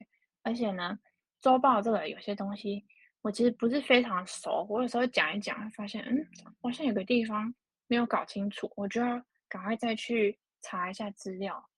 [0.42, 0.98] 而且呢，
[1.42, 2.86] 周报这个有些东西，
[3.20, 6.26] 我其实不是非常熟，我有时候讲一讲，发现嗯，
[6.62, 7.54] 好像有个地方。
[7.92, 11.68] 没有搞清楚，我就要赶快再去查一下资料。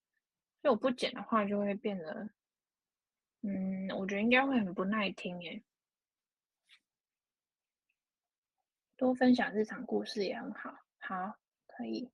[0.61, 2.29] 所以我不剪的话，就会变得，
[3.41, 5.61] 嗯，我觉得应该会很不耐听耶。
[8.95, 11.37] 多分享日常故事也很好，好，
[11.67, 12.09] 可以。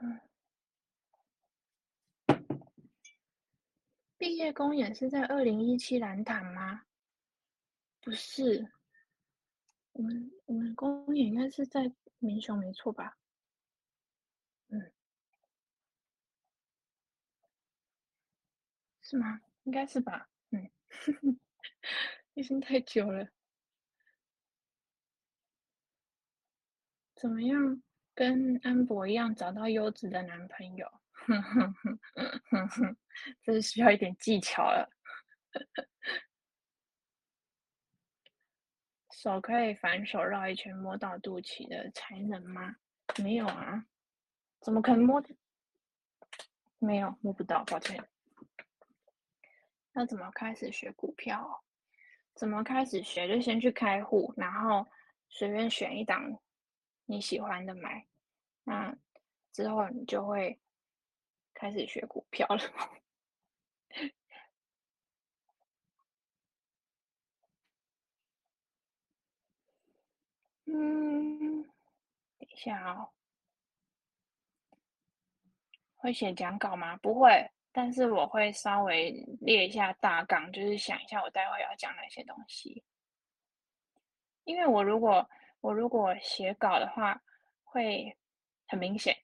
[0.00, 0.20] 嗯，
[4.16, 6.82] 毕业公演是在二零一七兰潭吗？
[8.00, 8.72] 不是。
[9.98, 13.18] 我们我们公演应该是在民雄，没错吧？
[14.68, 14.92] 嗯，
[19.02, 19.40] 是吗？
[19.64, 20.28] 应该是吧。
[20.50, 20.70] 嗯，
[22.34, 23.28] 已经太久了。
[27.16, 27.82] 怎么样
[28.14, 30.88] 跟安博一样找到优质的男朋友？
[33.42, 34.88] 这是需要一点技巧了。
[39.20, 42.76] 手可以反手绕一圈摸到肚脐的才能吗？
[43.20, 43.84] 没有啊，
[44.60, 45.20] 怎么可能摸？
[46.78, 48.08] 没有，摸不到，抱歉。
[49.90, 51.64] 那怎么开始学股票？
[52.34, 53.26] 怎么开始学？
[53.26, 54.86] 就先去开户，然后
[55.28, 56.40] 随便选一档
[57.04, 58.06] 你喜欢的买，
[58.62, 58.96] 那
[59.50, 60.60] 之后你就会
[61.54, 62.60] 开始学股票了。
[70.70, 73.08] 嗯，等一下哦，
[75.96, 76.94] 会写讲稿吗？
[76.98, 79.10] 不会，但是我会稍微
[79.40, 82.84] 列一下大纲，就是想一下我待会要讲哪些东西。
[84.44, 85.26] 因为我如果
[85.62, 87.18] 我如果写稿的话，
[87.64, 88.14] 会
[88.66, 89.16] 很明显。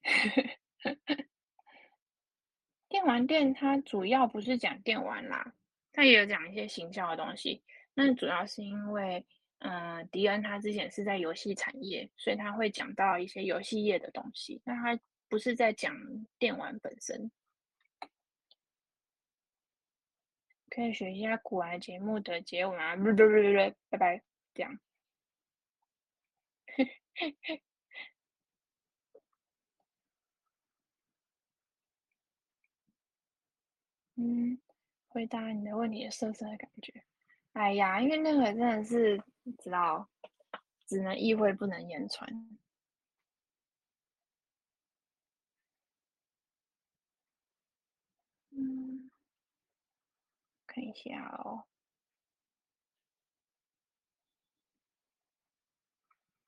[2.88, 5.52] 电玩店它主要不是讲电玩啦，
[5.92, 9.26] 它也有讲一些行销的东西，那主要是因为。
[9.60, 15.96] 嗯，迪恩他之前是在游戏产业，所以他会讲到一些游戏业的东西，但他不是在讲
[16.38, 17.30] 电玩本身。
[20.68, 22.94] 可以学一下古玩节目的结尾啊？
[22.94, 24.78] 不不不不不，拜拜，这样。
[34.16, 34.58] 嗯，
[35.08, 37.02] 回答你的问题，色色的感觉。
[37.52, 39.22] 哎呀，因为那个真的是。
[39.52, 40.08] 知道，
[40.86, 42.28] 只能意会不能言传。
[48.50, 49.10] 嗯，
[50.66, 51.64] 看一下哦。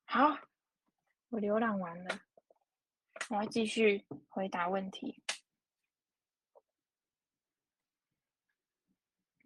[0.04, 0.38] 好，
[1.28, 2.20] 我浏览完了，
[3.28, 5.22] 我要继续回答问题。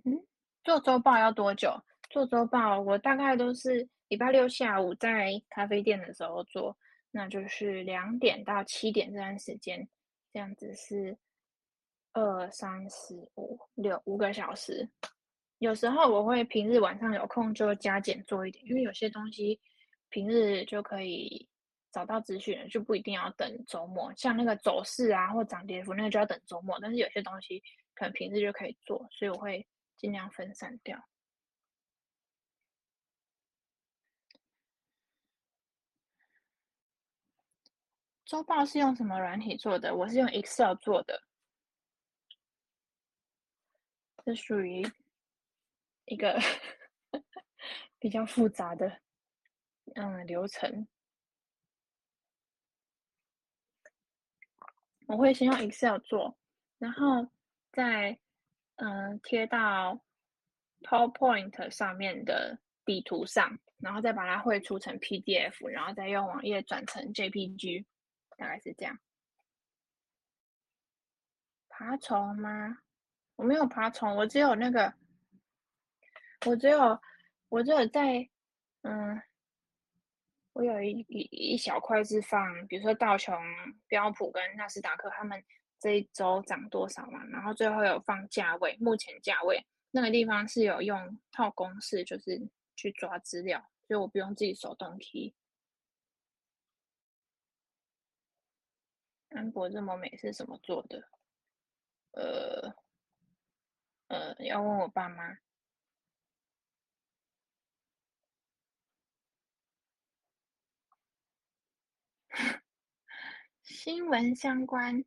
[0.04, 0.24] 嗯，
[0.62, 1.82] 做周报要多久？
[2.10, 6.76] 做周报，我大概都是礼拜六下午在咖啡店的时候做，
[7.12, 9.88] 那就是两点到七点这段时间，
[10.32, 11.16] 这样子是
[12.12, 14.90] 二三四五六五个小时。
[15.58, 19.60] 有时候我会平日晚上有空就加减做一点，因为有些东西
[20.08, 21.48] 平日就可以
[21.92, 24.12] 找到资讯，就不一定要等周末。
[24.16, 26.76] 像那个走势啊或涨跌幅，那个就要等周末。
[26.80, 27.62] 但是有些东西
[27.94, 29.64] 可能平日就可以做，所以我会
[29.96, 30.98] 尽量分散掉。
[38.30, 39.92] 周报是用什么软体做的？
[39.92, 41.20] 我是用 Excel 做的，
[44.24, 44.88] 这属于
[46.04, 46.38] 一个
[47.98, 49.00] 比较复杂的
[49.96, 50.86] 嗯流程。
[55.08, 56.38] 我会先用 Excel 做，
[56.78, 57.28] 然后
[57.72, 58.16] 再
[58.76, 60.00] 嗯贴到
[60.82, 67.84] PowerPoint 上面的地图上，然后再把它绘出成 PDF，然后再用网页转成 JPG，
[68.40, 68.98] 大概是这样。
[71.68, 72.78] 爬虫吗？
[73.36, 74.94] 我没有爬虫，我只有那个，
[76.46, 77.00] 我只有，
[77.50, 78.28] 我只有在，
[78.82, 79.20] 嗯，
[80.54, 81.20] 我有一一
[81.52, 83.34] 一小块是放，比如说道琼、
[83.86, 85.42] 标普跟纳斯达克，他们
[85.78, 92.40] 这一周涨多少嘛，然后最后有放价位，目前价位那个地方是有用套公式，就是
[92.76, 95.34] 去抓资料，所以我不用自己手动 T。
[99.40, 101.02] 安博这么美是什么做的？
[102.10, 102.74] 呃，
[104.08, 105.38] 呃，要问我爸妈。
[113.62, 115.02] 新闻相关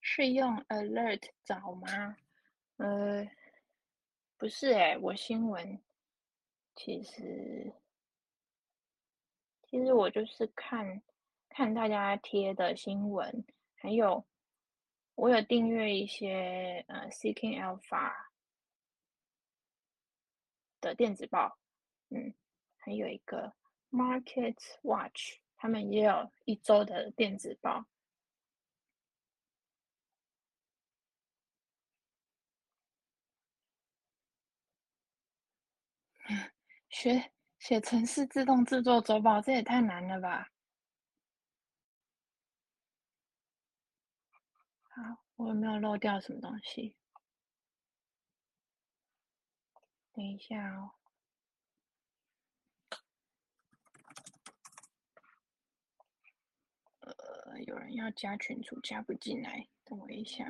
[0.00, 2.16] 是用 alert 找吗？
[2.78, 3.24] 呃，
[4.36, 5.80] 不是哎、我新闻
[6.74, 7.72] 其实
[9.62, 11.00] 其实我就是看
[11.48, 13.44] 看大家贴的新闻，
[13.76, 14.26] 还有。
[15.14, 18.12] 我有订阅一些呃，Seeking Alpha
[20.78, 21.58] 的电子报，
[22.10, 22.34] 嗯，
[22.76, 23.54] 还有一个
[23.90, 27.86] Market Watch，他们也有一周的电子报。
[36.90, 40.50] 学写程式自动制作周报，这也太难了吧！
[44.90, 46.96] 好，我有没有漏掉什么东西？
[50.12, 50.92] 等一下哦。
[57.00, 60.44] 呃，有人要加群组，加不进来，等我一下。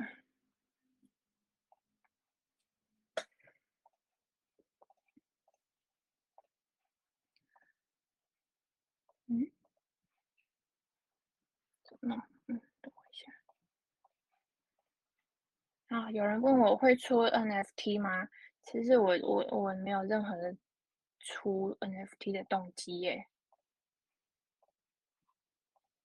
[9.27, 9.51] 嗯？
[11.83, 12.36] 怎么弄？
[15.87, 18.27] 啊，有人问我会出 NFT 吗？
[18.65, 20.55] 其实我我我没有任何的
[21.19, 23.25] 出 NFT 的动机耶。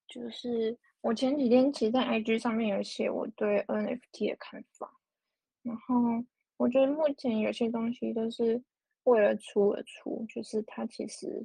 [0.07, 5.01] 就是我前几天其实，在 IG 上面有写我对 NFT 的看法，
[5.63, 5.95] 然后
[6.59, 8.63] 我觉得目前有些东西都是
[9.05, 11.45] 为了出而出，就是它其实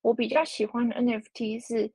[0.00, 1.92] 我比较喜欢的 NFT 是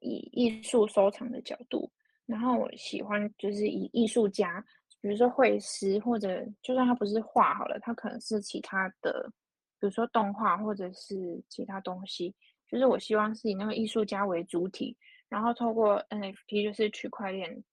[0.00, 1.90] 以艺术收藏的角度。
[2.28, 4.62] 然后我喜欢就是以艺术家，
[5.00, 9.32] 比如说绘师，或者就算他不是画好了，他可能是其他的，
[9.80, 12.34] 比如说动画或者是其他东西。
[12.68, 14.94] 就是我希望是以那个艺术家为主体，
[15.30, 17.64] 然后透过 NFT 就是区块链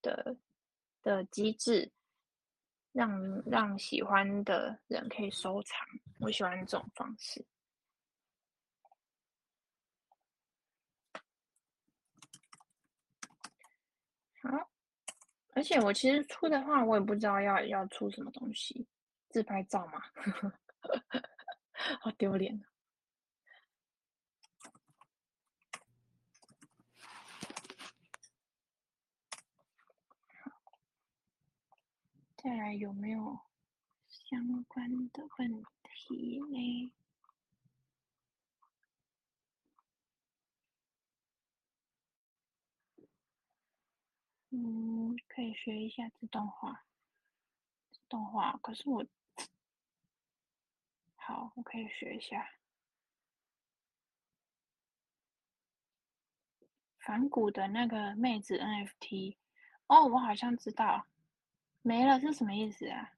[0.00, 0.34] 的
[1.02, 1.92] 的机制，
[2.92, 5.86] 让让喜欢的人可以收藏。
[6.20, 7.44] 我喜欢这种方式。
[14.40, 14.70] 好，
[15.58, 18.86] 而且我其实出的话，我也不知道要要出什么东西，
[19.28, 20.00] 自拍照嘛，
[22.00, 22.64] 好丢脸。
[32.36, 33.40] 再来有没有
[34.08, 36.92] 相关的问题呢？
[44.60, 46.84] 嗯，可以学一下自动化。
[47.92, 49.06] 自动化，可是我，
[51.14, 52.50] 好，我可以学一下。
[56.98, 59.36] 反骨的那个妹子 NFT，
[59.86, 61.06] 哦，我好像知道，
[61.82, 63.12] 没了是什么意思啊？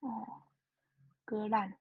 [0.00, 0.42] 哦，
[1.24, 1.76] 割烂。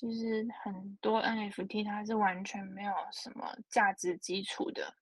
[0.00, 4.94] 其实很多 NFT 它是完全没有什么价值基础的，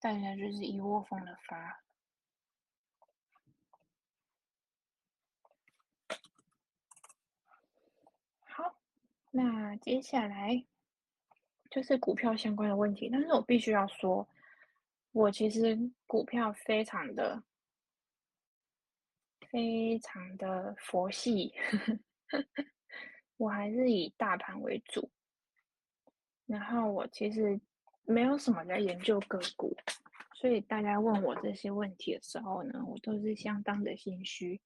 [0.00, 1.80] 大家就是一窝蜂的发。
[8.44, 8.74] 好，
[9.30, 10.64] 那接下来
[11.70, 14.28] 就是股票相关的问题，但是我必须要说，
[15.12, 15.78] 我其实
[16.08, 17.40] 股票非常的、
[19.48, 21.54] 非常的佛系。
[23.42, 25.10] 我还是以大盘为主，
[26.46, 27.60] 然后我其实
[28.04, 29.76] 没有什么在研究个股，
[30.36, 34.60] 所以大家问我这些问题的时候呢，我都是相当的心虚。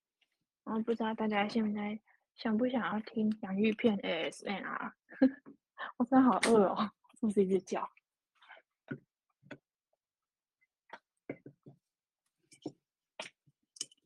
[0.63, 1.99] 然后不知道大家现在
[2.35, 4.95] 想不想要听洋芋片 S N R？
[5.97, 7.91] 我真好饿哦，肚子一直叫。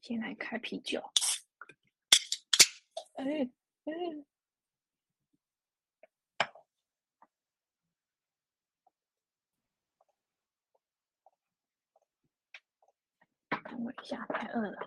[0.01, 1.03] 先来开啤酒。
[3.15, 3.51] 哎
[3.87, 3.93] 哎。
[13.71, 14.79] 等我一下，太饿了。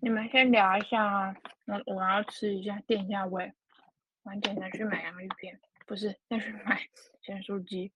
[0.00, 1.36] 你们先聊一下啊，
[1.66, 3.52] 我我要吃一下垫一下胃，
[4.24, 5.60] 晚点再去买洋芋片，
[5.92, 6.80] 不是那是买
[7.20, 7.92] 新手机。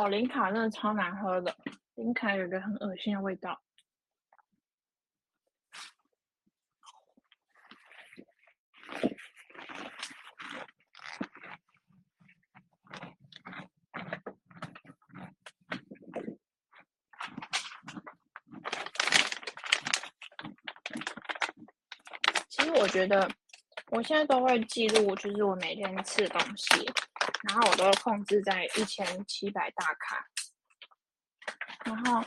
[0.00, 1.54] 哦，林卡真的超难喝的，
[1.96, 3.60] 林卡有一个很恶心的味道。
[22.48, 23.28] 其实我觉得，
[23.90, 26.90] 我现在都会记录，就是我每天吃的东西。
[27.48, 30.28] 然后我都控制在一千七百大卡，
[31.86, 32.22] 然后，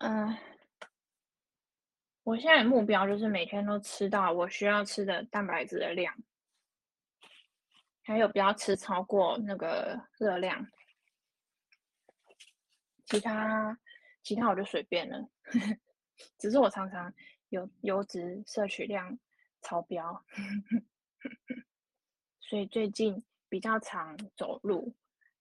[0.00, 0.36] 嗯，
[2.24, 6.12] 我现在的目标就是每天都吃到我需要吃的蛋白质的量，
[8.02, 10.66] 还有不要吃超过那个热量，
[13.06, 13.78] 其他
[14.24, 15.30] 其他我就随便了，
[16.38, 17.14] 只是我常常
[17.50, 19.16] 有油脂摄取量
[19.62, 20.24] 超标，
[22.40, 23.24] 所以最近。
[23.50, 24.94] 比较常走路，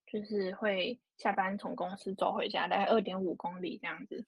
[0.08, 4.26] 就是会下班从公司走回家，大概二点五公里这样子。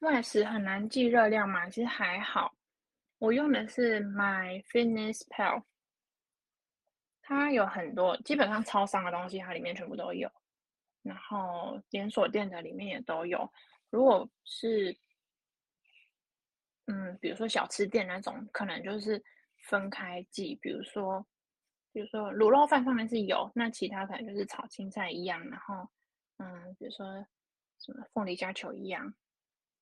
[0.00, 1.68] 外食很难记热量嘛？
[1.68, 2.54] 其实还好，
[3.18, 5.64] 我用的是 MyFitnessPal，
[7.22, 10.30] 它有很多，基本上超商的东西，它里面全部都有。
[11.04, 13.48] 然后连锁店的里面也都有。
[13.90, 14.98] 如果是，
[16.86, 19.22] 嗯，比如说小吃店那种，可能就是
[19.68, 20.54] 分开记。
[20.60, 21.24] 比如说，
[21.92, 25.38] 比如说卤肉饭上面是有，那其他可能就是炒青菜一样。
[25.48, 25.88] 然后，
[26.38, 27.06] 嗯，比如说
[27.78, 29.14] 什么凤梨虾球一样，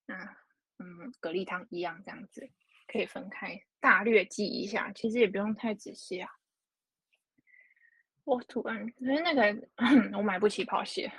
[0.08, 0.36] 啊，
[0.78, 2.50] 嗯，蛤蜊汤一样，这样子
[2.88, 4.92] 可以分开大略记一下。
[4.92, 6.28] 其实也不用太仔细啊。
[8.24, 9.68] 我突然，可是那个
[10.16, 11.10] 我买不起跑鞋。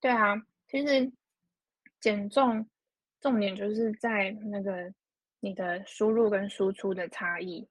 [0.00, 0.34] 对啊，
[0.66, 1.12] 其实
[2.00, 2.66] 减重
[3.20, 4.92] 重点就是在那个
[5.40, 7.68] 你的输入跟输出的差异。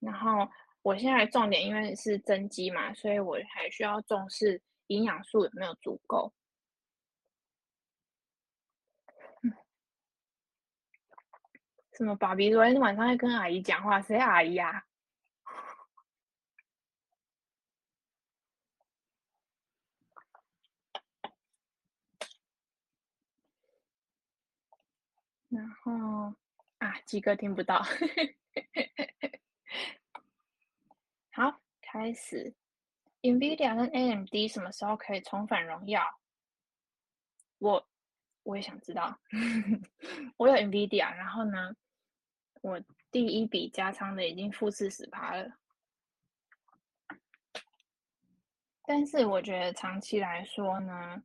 [0.00, 0.48] 然后
[0.82, 6.32] 我现在重点因为是增肌嘛，所以我还需要重视营养素有没有足够。
[11.98, 12.14] 什么？
[12.14, 14.84] 爸比昨天晚上在跟阿姨讲话，谁阿姨呀？
[25.50, 26.32] 然后
[26.78, 27.82] 啊，几个听不到。
[31.32, 32.54] 好，开始。
[33.22, 36.00] NVIDIA 跟 AMD 什么时候可以重返荣耀？
[37.58, 37.88] 我
[38.44, 39.18] 我也想知道。
[40.38, 41.74] 我有 NVIDIA，然后呢？
[42.62, 42.80] 我
[43.10, 45.58] 第一笔加仓的已经负四十趴了，
[48.82, 51.22] 但是我觉得长期来说呢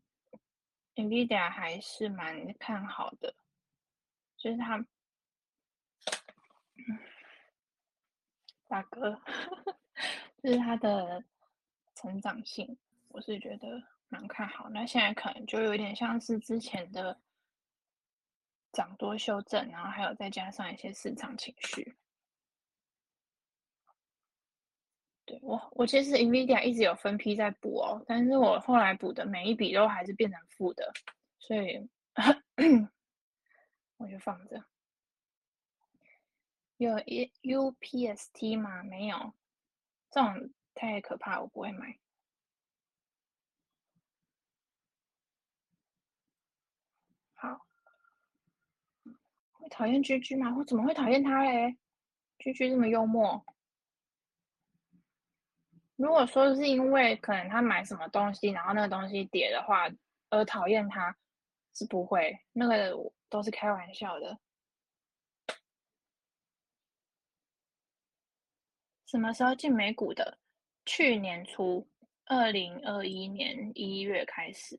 [0.96, 3.34] ，NVIDIA 还是蛮看好的，
[4.38, 4.86] 就是它，
[8.68, 9.20] 大哥，
[10.44, 11.24] 就是它的
[11.96, 12.78] 成长性，
[13.10, 14.70] 我是觉得蛮看好。
[14.70, 17.20] 那现在可能就有点像是之前的。
[18.74, 21.96] 涨多修正，然后还有再加上一些市场情绪。
[25.26, 30.92] 对，我，我其实 NVIDIA 一直有分批在补哦，但是我后来补的每一笔都还是变成负的，
[31.40, 31.88] 所以
[33.96, 34.62] 我就放着。
[36.78, 38.84] 有 UPST 吗？
[38.84, 39.34] 没有，
[40.12, 41.98] 这种太可怕，我不会买。
[49.64, 50.54] 会讨厌居居吗？
[50.58, 51.78] 我怎么会讨厌他嘞
[52.38, 53.44] 居居这么幽默。
[55.96, 59.90] 如果说是因为可能他买什么东西，然后那个东西跌的话，
[60.30, 61.16] 而讨厌他，
[61.74, 62.94] 是不会，那个
[63.30, 64.38] 都是开玩笑的。
[69.06, 70.40] 什么时候进美股的？
[70.86, 71.88] 去年初，
[72.26, 74.78] 二零二一年一月开始。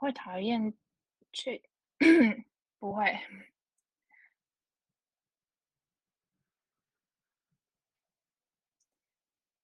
[0.00, 0.72] 会讨厌
[1.30, 1.62] 去？
[2.78, 3.20] 不会。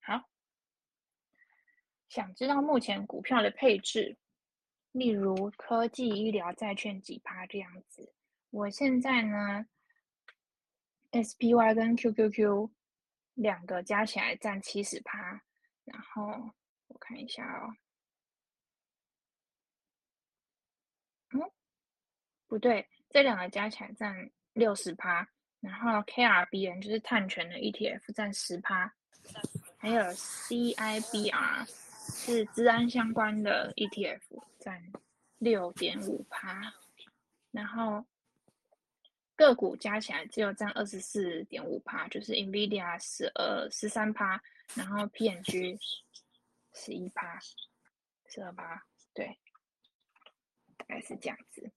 [0.03, 0.29] 好，
[2.11, 4.19] 想知道目前股票的配置，
[4.93, 8.13] 例如科技、医疗、债券几趴这样子。
[8.51, 9.67] 我现在呢
[11.13, 12.71] ，SPY 跟 QQQ
[13.33, 15.43] 两个加起来占七十趴，
[15.85, 16.53] 然后
[16.89, 17.75] 我看一下哦，
[21.31, 21.41] 嗯，
[22.57, 25.29] 不对，这两个加起来占六十趴，
[25.61, 28.93] 然后 KRBN 就是碳权的 ETF 占十趴，
[29.77, 31.67] 还有 CIBR
[32.11, 34.21] 是资安相关的 ETF
[34.59, 34.83] 占
[35.39, 36.73] 六点五趴，
[37.51, 38.05] 然后。
[39.39, 44.43] 个股加起来只有占二十四点五趴，就是 NVIDIA 十二十三趴，
[44.75, 45.79] 然后 PNG
[46.73, 47.39] 十一趴，
[48.25, 48.83] 十二趴，
[49.13, 49.39] 对，
[50.79, 51.71] 大概是这样子。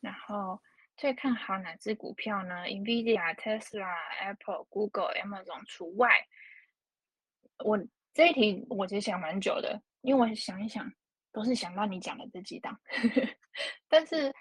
[0.00, 0.60] 然后
[0.96, 6.10] 最看好哪只股票呢？NVIDIA、Tesla、Apple、Google、Amazon 除外。
[7.64, 7.78] 我
[8.12, 10.92] 这一题我其实想蛮久的，因为我想一想，
[11.32, 12.80] 都是想到你讲的这几档，
[13.88, 14.34] 但是。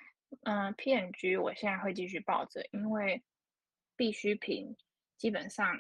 [0.44, 3.24] 嗯，PNG 我现在会继续抱着，因为
[3.96, 4.78] 必需品
[5.18, 5.76] 基本上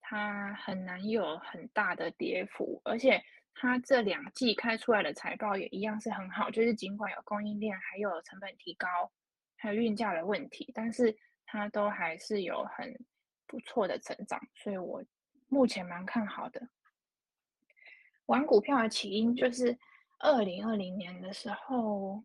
[0.00, 3.22] 它很难有很大的跌幅，而且
[3.60, 8.88] 它这两季开出来的财报也一样是很好，就是尽管有供应链还有成本提高，
[9.56, 12.98] 还有运价的问题，但是它都还是有很
[13.46, 15.04] 不错的成长，所以我
[15.48, 16.70] 目前蛮看好的。
[18.24, 19.78] 玩股票的起因就是
[20.20, 22.24] 二零二零年的时候。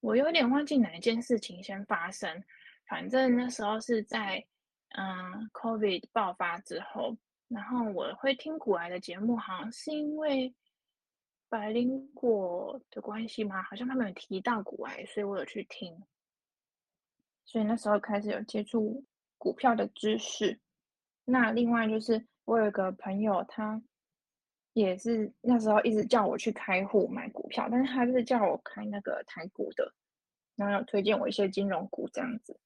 [0.00, 2.44] 我有点忘记哪一件事情先发生，
[2.86, 4.46] 反正那时候是在
[4.90, 7.16] 嗯，COVID 爆发之后，
[7.48, 10.54] 然后我会听股癌的节目，好像是因为
[11.48, 13.62] 百灵果的关系吗？
[13.62, 16.02] 好像他们有提到股癌，所以我有去听，
[17.44, 19.04] 所以那时候开始有接触
[19.36, 20.58] 股票的知识。
[21.24, 23.82] 那另外就是我有一个朋友，他。
[24.74, 29.92] 也是那时候一直叫我去开户买股票，但是他就是叫我开那个台股的，
[30.54, 32.56] 然后有推荐我一些金融股这样子，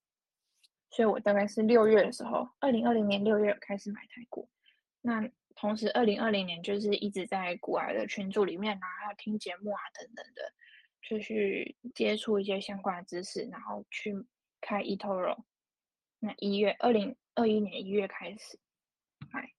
[0.90, 4.46] 所以我大概是六月的时候，二零二零年六月开始买台股。
[5.02, 10.54] 那同时，二零二零年就是一直在股癌的群组里面啊，还有听节目啊等等的，
[11.02, 14.14] 就去接触一些相关的知识，然后去
[14.60, 15.44] 开 eToro。
[16.20, 18.58] 那一月二零二一年一月开始
[19.30, 19.52] 买。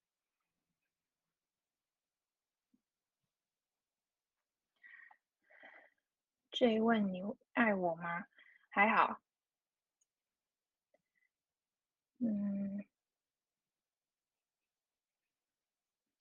[6.52, 7.22] 追问你
[7.54, 8.26] 爱我吗？
[8.70, 9.20] 还好。
[12.20, 12.86] 嗯，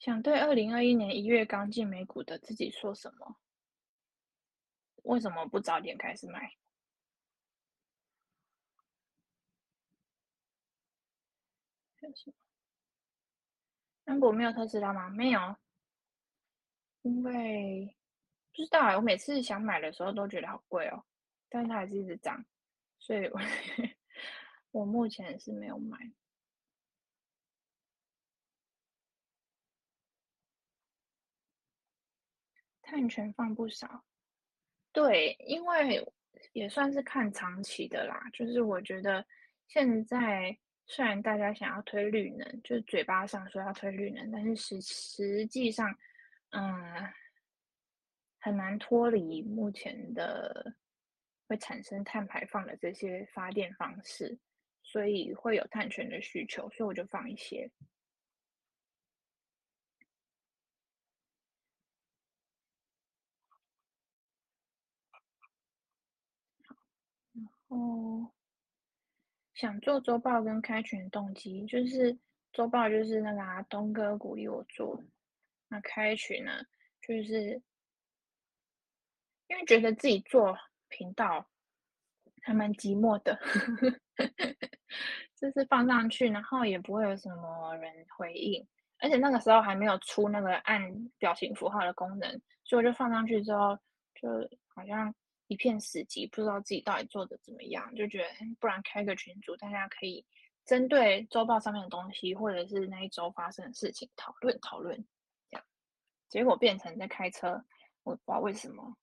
[0.02, 3.36] 想对二零二一年一月刚进美股的自己说什么？
[5.04, 6.56] 为什么不早点开始买？
[14.04, 15.08] 安博没有特斯拉吗？
[15.10, 15.56] 没有，
[17.02, 17.96] 因为。
[18.54, 21.04] 不知道啊，我每次想买的时候都觉得好贵哦，
[21.48, 22.44] 但是它还是一直涨，
[22.98, 23.30] 所以
[24.72, 25.96] 我 目前是没有买。
[32.92, 34.04] 碳权放不少，
[34.92, 36.06] 对，因为
[36.52, 38.22] 也算是看长期的啦。
[38.34, 39.24] 就是我觉得
[39.66, 45.88] 现在虽然大家想要推绿能，就是嘴巴上说要推绿能，但是实实际上，
[46.50, 47.10] 嗯。
[48.44, 50.74] 很难脱离目前的
[51.46, 54.36] 会产生碳排放的这些发电方式，
[54.82, 57.70] 所以会有碳权的需求，所以我就放一些。
[67.76, 68.30] 哦
[69.54, 72.18] 想做周报跟开群动机，就是
[72.52, 75.02] 周报就是那个啊，东哥鼓励我做，
[75.68, 76.52] 那开群呢
[77.00, 77.62] 就是。
[79.48, 80.56] 因为觉得自己做
[80.88, 81.46] 频道
[82.40, 83.38] 还蛮寂寞的，
[85.36, 88.66] 就是放上去，然后也不会有什么人回应，
[88.96, 90.80] 而且那个时候还没有出那个按
[91.18, 92.30] 表情符号的功能，
[92.64, 93.76] 所以我就放上去之后，
[94.14, 94.30] 就
[94.68, 95.14] 好像
[95.52, 98.28] 一片死寂，不知道自己到底做的怎么样，就觉得
[98.58, 100.24] 不然开个群组，大家可以
[100.64, 104.96] 针对周报上面的东西，或者是那一周发生的事情讨论讨论，
[105.50, 105.64] 这样，
[106.28, 107.62] 结果变成在开车，
[108.02, 108.96] 我不知道为什么。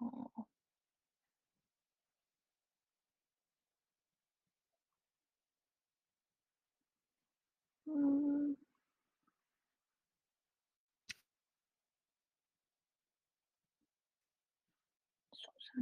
[0.00, 0.46] 哦，
[7.84, 8.56] 嗯，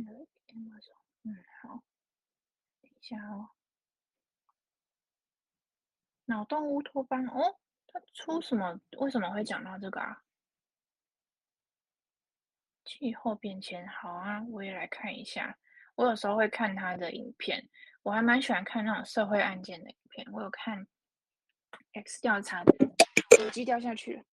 [0.04, 0.94] 上有一点那种，
[1.24, 1.82] 嗯，好，
[2.80, 3.50] 等下哦。
[6.26, 8.80] 脑洞乌托邦哦，它出什么？
[8.98, 10.22] 为什么会讲到这个啊？
[12.84, 15.58] 气候变迁，好啊，我也来看一下。
[15.94, 17.68] 我有时候会看他的影片，
[18.02, 20.26] 我还蛮喜欢看那种社会案件的影片。
[20.32, 20.86] 我有看
[21.92, 22.72] X 调查的，
[23.36, 24.24] 手机掉下去了，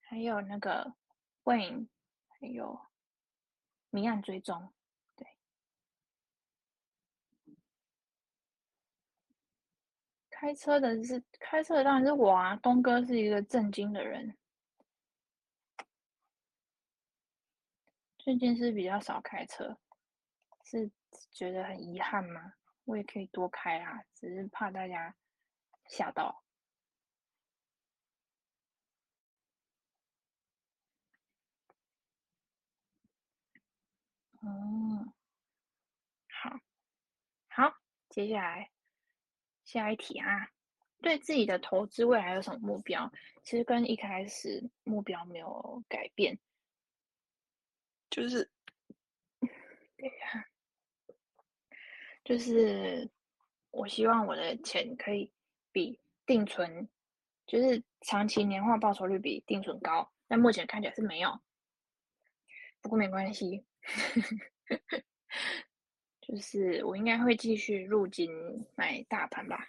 [0.00, 0.94] 还有那个
[1.42, 1.88] Wayne，
[2.28, 2.80] 还有
[3.90, 4.72] 明暗追踪。
[5.16, 5.26] 对，
[10.30, 14.36] 开车的是开车的当然是我啊，东哥是一个正经的人。
[18.18, 19.78] 最近是比较少开车，
[20.62, 20.90] 是
[21.30, 22.54] 觉得很遗憾吗？
[22.84, 25.14] 我也可以多开啊，只是怕大家
[25.86, 26.42] 吓到。
[34.40, 35.12] 嗯，
[36.30, 36.60] 好，
[37.48, 37.74] 好，
[38.08, 38.70] 接下来
[39.64, 40.48] 下一题啊，
[41.02, 43.10] 对自己的投资未来有什么目标？
[43.42, 46.38] 其实跟一开始目标没有改变。
[48.10, 48.50] 就是，
[49.98, 50.46] 对呀，
[52.24, 53.10] 就是
[53.70, 55.32] 我希望我的钱可以
[55.72, 56.88] 比定存，
[57.46, 61.40] 就是长期年化报酬率比定存高，但目前看起来是没有。
[62.80, 63.66] 不过没关系，
[66.20, 68.30] 就是我应该会继续入金
[68.76, 69.66] 买大盘吧。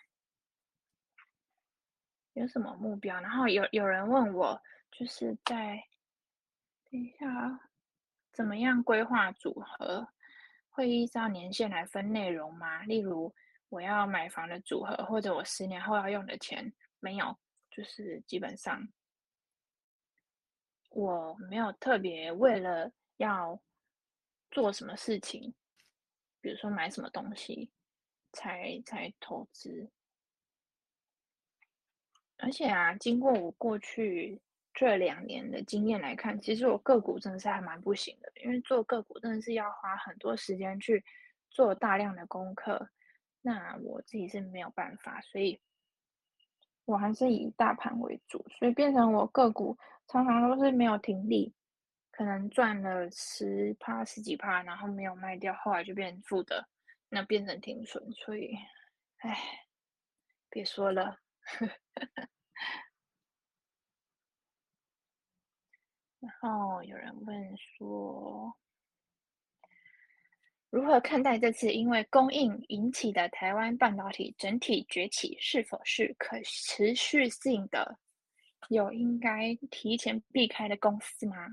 [2.34, 3.20] 有什么目标？
[3.22, 4.61] 然后有有人问我，
[4.91, 5.84] 就是在，
[6.89, 7.59] 等一下啊。
[8.32, 10.07] 怎么样规划组合？
[10.70, 12.84] 会依照年限来分内容吗？
[12.84, 13.34] 例如，
[13.67, 17.38] 我要买房的组合，或者我十年后要用的钱，没有，
[17.70, 18.88] 就是基本上
[20.91, 23.59] 我没有特别为了要
[24.52, 25.54] 做什么事情，
[26.41, 27.70] 比如说买什么东西
[28.32, 29.89] 才才投资。
[32.38, 34.41] 而且啊，经过我过去。
[34.72, 41.04] 这两年的经验来看，其实我个股真的是还蛮不行的，因为做个股真的是要花很多时间去
[41.50, 42.89] 做大量的功课，
[43.41, 45.60] 那我自己是没有办法，所以
[46.86, 49.78] 我还是以大盘为主，所以变成我个股
[50.08, 51.54] 常常都是没有停利，
[52.20, 56.67] 可能赚了十趴十几趴，然后没有卖掉，后来就变负的，
[57.07, 58.53] 那变成停损，所以，
[59.20, 59.38] 唉，
[60.49, 61.17] 别说了。
[66.20, 68.53] 然后有人问说，
[70.70, 77.97] 如何看待这次因为供应引起的台湾半导体整体崛起，是否是可持续性的？
[78.67, 81.47] 有应该提前避开的公司吗？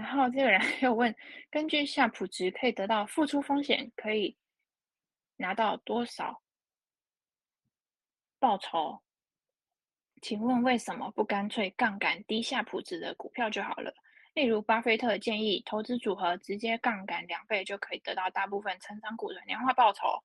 [0.00, 1.14] 然后这个人又问，
[1.50, 4.34] 根据夏普值可以得到付出风险，可以
[5.36, 6.40] 拿到多少
[8.38, 9.02] 报酬？
[10.22, 13.92] 请问为什么不干脆杠杆低夏普值的股票就好了？
[14.32, 20.24] 例如，巴菲特建议投资组合直接杠杆两倍就可以得到大部分成长股的年化报酬。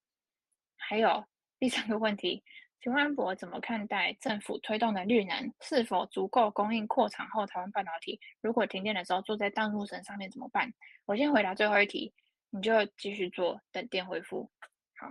[0.77, 1.25] 还有
[1.59, 2.45] 第三个问题，
[2.85, 5.51] 请问安博怎么看待政府推动的绿能？
[5.59, 8.19] 是否足够供应扩产后台湾半导体？
[8.41, 10.71] 如果停电的时候坐在当路神上面怎么办？
[11.05, 12.13] 我先回答最后一题，
[12.51, 14.51] 你就继续做，等电恢复。
[14.97, 15.07] 好，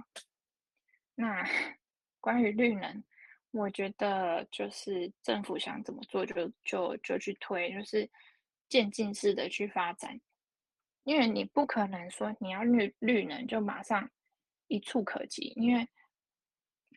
[1.17, 1.45] 那
[2.23, 3.03] 关于绿能。
[3.51, 8.09] 我觉得就是政府想怎么做就就就去推，就是
[8.69, 10.21] 渐进式的去发展，
[11.03, 14.09] 因为你不可能说你要绿绿能就马上
[14.69, 15.89] 一触可及，因为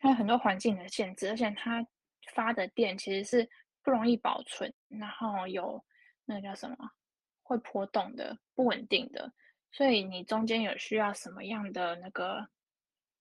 [0.00, 1.86] 它有很多环境的限制，而且它
[2.32, 3.48] 发的电其实是
[3.82, 5.84] 不容易保存，然后有
[6.24, 6.76] 那个叫什么
[7.42, 9.32] 会波动的、不稳定的，
[9.72, 12.48] 所以你中间有需要什么样的那个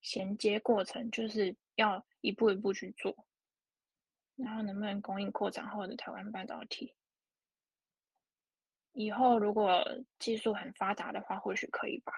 [0.02, 3.26] 衔接过程，就是要一步一步去做。
[4.36, 6.94] 然后能不能供应扩展后的台湾半导体？
[8.94, 9.84] 以后如果
[10.20, 12.14] 技术很发达的话，或许可以吧。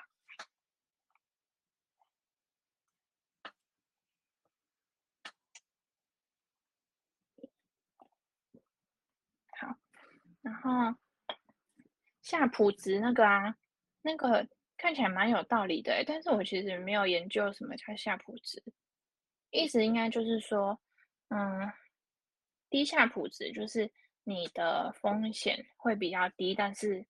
[10.50, 10.98] 然后
[12.22, 13.56] 夏普值那个啊，
[14.02, 14.48] 那个
[14.78, 18.64] 看起来蛮有道理的，但是我其实没有研究什么叫夏普值，
[19.52, 20.80] 意思应该就是说，
[21.28, 21.72] 嗯，
[22.70, 23.92] 低夏普值就是。
[24.26, 27.04] 你的风险会比较低，但是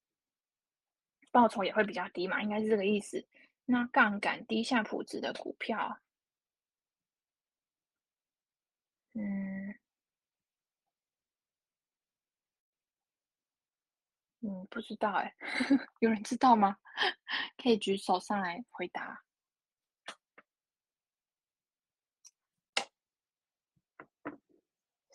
[1.31, 3.27] 报酬也会比较低嘛，应该是这个意思。
[3.65, 5.99] 那杠杆低夏普值的股票，
[9.15, 9.77] 嗯，
[14.41, 15.35] 嗯，不知道哎，
[15.99, 16.77] 有人知道吗？
[17.61, 19.23] 可以举手上来回答。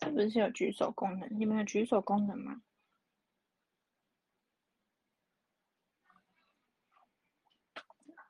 [0.03, 1.29] 是不是有举手功能？
[1.39, 2.61] 你们有举手功能吗？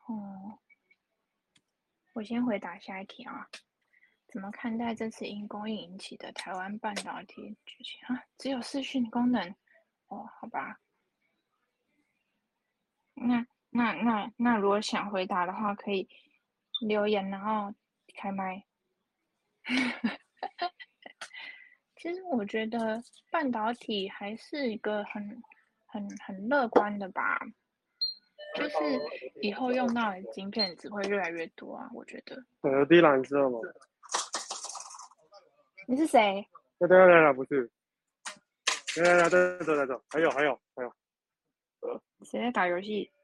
[0.06, 0.60] 哦，
[2.12, 3.48] 我先回答下一题啊。
[4.28, 8.22] 怎么看待这次因供应引起的台湾半导体剧情啊？
[8.38, 9.54] 只有视讯功能
[10.06, 10.83] 哦，好吧。
[13.14, 16.08] 那那那那，如果想回答的话，可以
[16.80, 17.72] 留言，然后
[18.16, 18.64] 开麦。
[21.96, 25.42] 其实我觉得半导体还是一个很、
[25.86, 27.38] 很、很乐观的吧，
[28.54, 28.76] 就是
[29.40, 32.44] 以后用到的晶片只会越来越多啊，我觉得。
[32.70, 33.58] 有滴蓝色吗？
[35.86, 36.46] 你是谁？
[36.78, 37.70] 对对对，不是。
[38.94, 40.94] 对对对对对对，还有还有还有。
[42.22, 43.10] 谁在打游戏？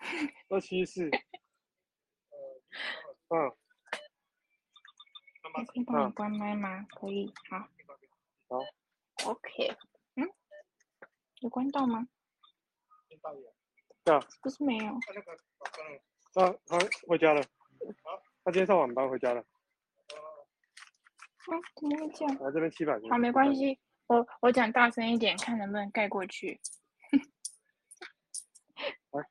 [0.48, 1.08] 二七四。
[3.28, 3.50] 嗯。
[5.68, 6.68] 可以帮你关麦吗？
[6.68, 7.58] 啊、可以，好。
[8.48, 8.58] 好。
[9.30, 9.68] OK，
[10.16, 10.28] 嗯，
[11.40, 12.08] 有关到吗？
[14.04, 14.20] 对啊。
[14.42, 14.86] 不是没有。
[16.34, 17.40] 啊，他回家了。
[18.44, 19.40] 他今天上晚班回家了。
[19.40, 19.46] 嗯，
[21.76, 22.36] 怎么会这样？
[22.40, 22.98] 我这边七百。
[23.08, 26.60] 好，没关系，我我讲大声一点，看能不能盖过去。
[29.12, 29.28] 来，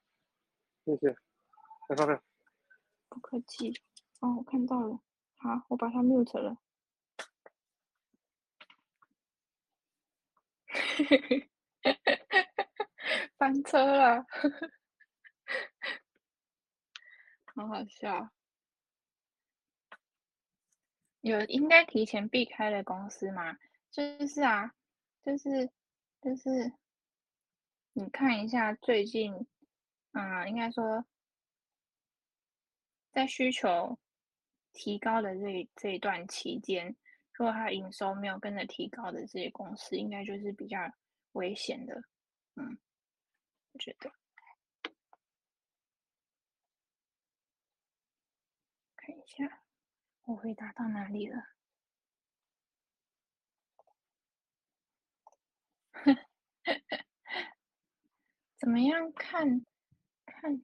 [0.86, 1.16] 谢谢。
[3.10, 3.72] 不客气。
[4.20, 5.00] 哦，我看到了。
[5.38, 6.58] 好，我把它 mute 了。
[13.38, 14.26] 翻车了，
[17.54, 18.32] 好好笑。
[21.22, 23.58] 有应该提前避开的公司吗？
[23.94, 24.74] 就是啊，
[25.22, 25.70] 就是
[26.20, 26.74] 就是，
[27.94, 29.32] 你看一下最近，
[30.14, 31.06] 嗯，应该说
[33.12, 33.98] 在需求。
[34.76, 36.96] 提高的这这一段期间，
[37.34, 40.80] 如果它营收没有跟着提高的这些公司，应该就是比较
[41.34, 41.94] 危险的。
[42.56, 42.80] 嗯，
[43.72, 44.12] 我觉得。
[48.96, 49.62] 看一下，
[50.24, 51.38] 我回答到哪里了？
[58.60, 59.66] 怎么样看？
[60.26, 60.64] 看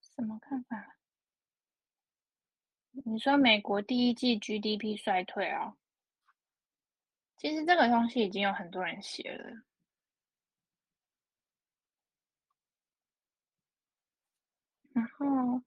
[0.00, 0.96] 什么看法？
[3.04, 5.76] 你说美国第一季 GDP 衰退啊？
[7.36, 9.62] 其实这个东西已经有很多人写了。
[14.92, 15.62] 然后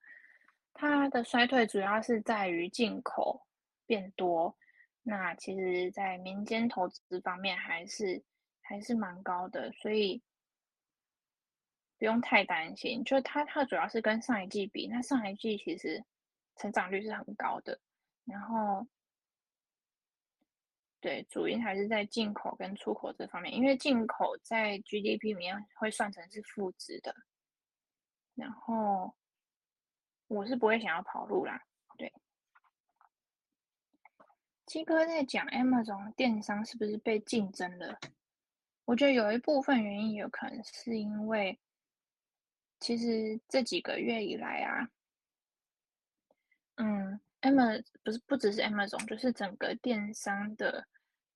[0.73, 3.48] 它的衰退主要是在于进口
[3.88, 4.56] 变多，
[5.02, 8.23] 那其实在民间投资方面还是
[8.64, 10.23] 还是蛮高的，所以
[11.99, 13.03] 不用太担心。
[13.03, 16.03] 就它它主要是跟上一季比，那上一季其实。
[16.56, 17.80] 成长率是很高的，
[18.26, 18.85] 然后，
[21.02, 27.15] 对，主因还是在进口跟出口这方面，因为进口在 GDP 里面会算成是负值的，
[28.35, 29.15] 然后
[30.27, 31.60] 我是不会想要跑路啦，
[31.98, 32.14] 对。
[34.68, 37.99] 七哥在讲 Amazon 电商是不是被竞争了？
[38.85, 41.57] 我觉得有一部分原因有可能是因为，
[42.80, 44.89] 其实这几个月以来啊。
[46.76, 50.88] 嗯，Emma 不是不只是 Amazon，就是整个电商的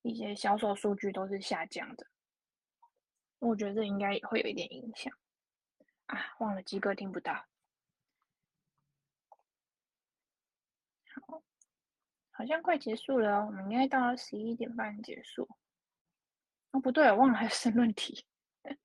[0.02, 2.06] 一些销售数据都是下降的。
[3.38, 5.12] 我觉得这应该也会有一点影响
[6.06, 6.18] 啊。
[6.40, 7.46] 忘了鸡哥听不到。
[11.26, 11.42] 好，
[12.30, 15.48] 好像快结束了，我们应该到十一点半结束。
[16.72, 18.24] 哦，不对，忘了还有申论题。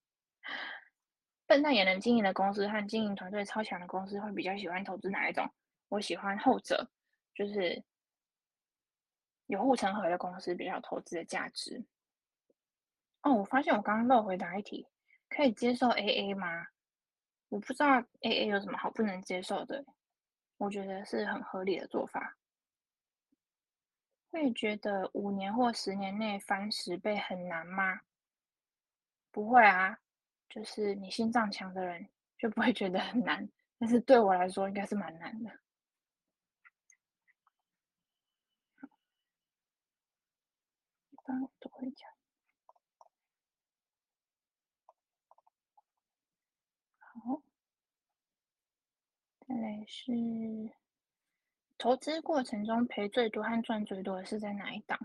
[1.46, 5.46] 笨蛋也能经营的公司和经营团队超强的公司会比较喜欢投资哪一种？
[5.90, 6.90] 我喜欢后者，
[7.36, 7.84] 就是
[9.48, 11.86] 有护城河的公司比较有投资的价值。
[13.22, 14.88] 哦，我发现我刚刚漏回答一题，
[15.30, 16.68] 可以接受 AA 吗？
[17.50, 19.86] 我不知道 AA 有什么好不能接受的，
[20.58, 22.36] 我觉得是很合理的做法。
[24.34, 28.02] 会觉得五年或十年内翻十倍很难吗？
[29.32, 29.98] 不会啊，
[30.48, 32.08] 就是你心脏强的人
[32.38, 33.50] 就不会觉得很难，
[33.80, 35.52] 但是对我来说应该是蛮难的。
[41.12, 42.10] 一般我都会讲。
[47.00, 47.42] 好，
[49.48, 50.83] 再来是。
[51.84, 54.98] 投资过程中赔最多和赚最多的是在哪一档？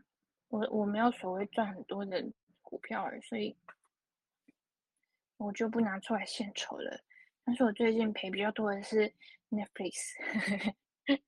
[0.46, 2.24] 我我没有所谓赚很多的
[2.62, 3.56] 股票，所以
[5.38, 7.00] 我就不拿出来献丑了。
[7.44, 9.12] 但是我最近赔比较多的是
[9.50, 10.14] Netflix，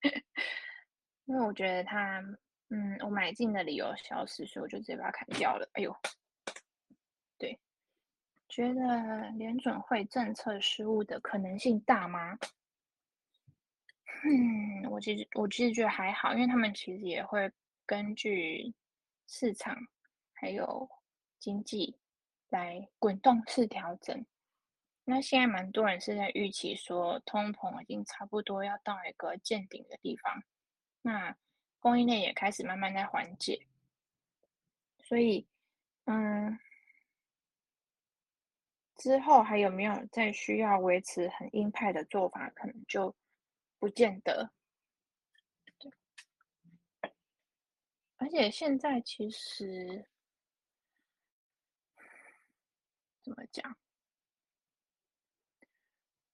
[1.27, 2.21] 因为我觉得它，
[2.69, 5.69] 嗯，我买进的理由消失，所以我就直接把它砍掉了。
[5.73, 5.93] 哎呦，
[7.39, 7.59] 对，
[8.49, 12.39] 觉得联准会政策失误的可能性大吗？
[14.23, 17.51] 嗯，我其实我其实觉得还好，因为他们其实也会
[17.87, 18.75] 根据
[19.27, 19.77] 市场
[20.35, 20.89] 还有
[21.39, 21.97] 经济
[22.51, 24.27] 来滚动式调整。
[25.05, 30.43] 那现在蛮多人是在预期说，通膨已经差不多要到一个见顶的地方，
[31.03, 31.35] 那
[31.79, 33.67] 供应链也开始慢慢在缓解，
[34.99, 35.47] 所以
[36.05, 36.59] 嗯，
[38.97, 43.15] 之后还有没有再需要维持很鹰派的做法，可能就。
[43.81, 44.52] 不见得，
[48.19, 50.07] 而且现在其实
[53.23, 53.74] 怎么讲？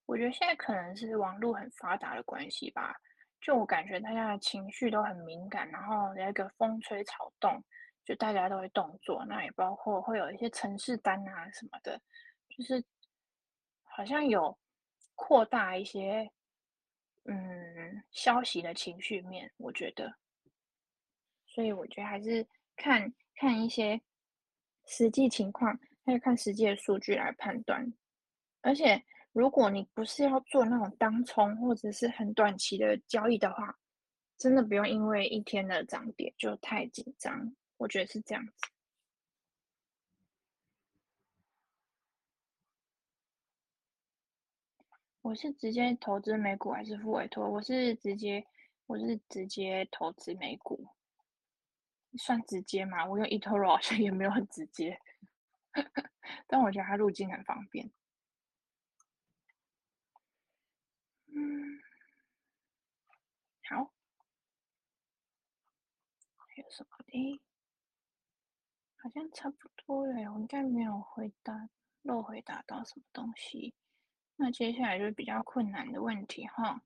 [0.05, 2.93] 我觉得现在可能是网络很发达的关系吧。
[3.39, 7.63] 就我感觉，大家的情绪都很敏感，然后有一个风吹草动，
[8.03, 9.23] 就大家都会动作。
[9.25, 12.01] 那也包括会有一些程式单啊什么的，
[12.49, 12.83] 就是
[13.83, 14.59] 好像有
[15.15, 16.29] 扩大一些。
[17.27, 20.15] 嗯，消息的情绪面，我觉得，
[21.45, 24.01] 所以我觉得还是看看一些
[24.85, 27.93] 实际情况，还有看实际的数据来判断。
[28.61, 33.77] 而且，如果你不是要做那种当冲或者是很短期的交易的话，
[34.37, 37.53] 真的不用因为一天的涨跌就太紧张。
[37.77, 38.53] 我觉得是这样子。
[45.27, 47.49] 我是直接投资美股还是付委托？
[47.49, 48.47] 我是直接，
[48.85, 50.87] 我是直接投资美股，
[52.17, 53.05] 算直接吗？
[53.05, 54.97] 我用 eToro 好像也没有很直接，
[56.47, 57.91] 但我觉得它入金很方便。
[61.35, 61.77] 嗯，
[63.67, 63.91] 好，
[66.37, 67.41] 还有什么的？
[68.95, 71.69] 好像差不多了，我应该没有回答
[72.03, 73.75] 漏回答到什么东西。
[74.37, 76.81] 那接下来就是比较困难的问题哈。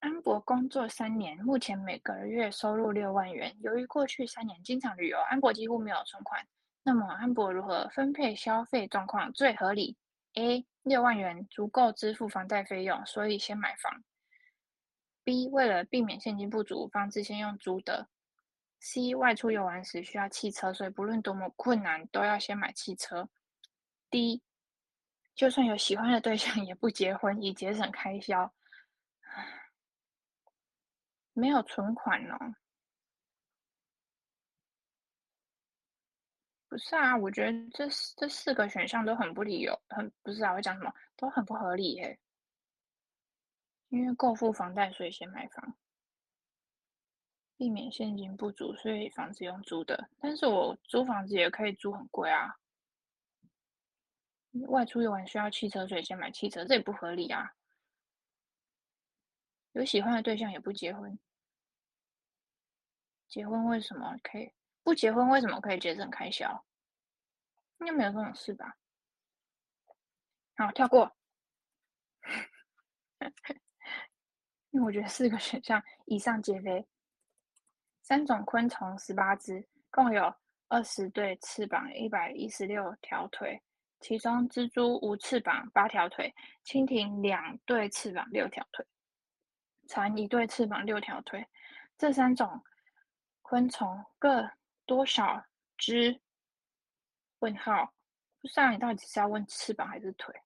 [0.00, 3.56] 安博工作三年，目前每个月收入六万元。
[3.62, 6.46] 由于过去三年经常旅游，安博几乎没有存款。
[6.82, 9.96] 那么安博如何分配消费状况最合理
[10.34, 10.66] ？A.
[10.82, 14.04] 六万元足够支付房贷费用，所以先买房。
[15.24, 15.48] B.
[15.48, 18.08] 为了避免现金不足，房子先用租的。
[18.80, 19.14] C.
[19.14, 23.30] 外出游玩时需要汽车，所以不论多么困难，都要先买汽车。
[24.10, 24.42] D.
[25.34, 28.52] 就算有喜欢的对象， 也不结婚，以节省开销。
[31.32, 32.54] 没有存款哦？
[36.68, 42.18] 不是啊，我觉得这这四个选项都很不理由，很不是啊，我讲什么都很不合理耶。
[43.88, 45.76] 因为够付房贷，所以先买房，
[47.56, 50.08] 避免现金不足，所以房子用租的。
[50.18, 52.56] 但是我租房子也可以租很贵啊。
[54.68, 57.54] 外出游玩需要汽车，所以先买汽车，这也不合理啊。
[59.72, 61.18] 有喜欢的对象也不结婚，
[63.26, 64.52] 结婚为什么可以？
[64.82, 66.64] 不结婚为什么可以节省开销？
[67.80, 68.76] 应该没有这种事吧？
[70.56, 71.10] 好，跳过。
[74.70, 76.86] 因为我觉得四个选项以上皆非。
[78.02, 80.32] 三种昆虫，十八只，共有
[80.68, 83.60] 二十对翅膀，一百一十六条腿。
[84.04, 86.30] 其中，蜘蛛无翅膀，八条腿；
[86.62, 88.84] 蜻蜓两对翅膀，六条腿；
[89.88, 91.46] 蝉一对翅膀，六条腿。
[91.96, 92.62] 这三种
[93.40, 94.50] 昆虫各
[94.84, 95.46] 多少
[95.78, 96.20] 只？
[97.38, 97.94] 问号。
[98.42, 100.38] 不知道你到底是要问翅膀还是腿？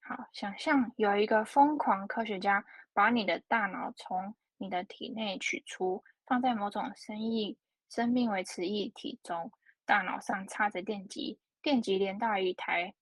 [0.00, 2.64] 好，想象有一个疯狂科学家
[2.94, 7.58] 把你的大脑从你的体内取出，放在某种生意
[7.90, 9.52] 生命维持液体中。
[9.86, 12.92] 大脑上插着电极，电极连到一台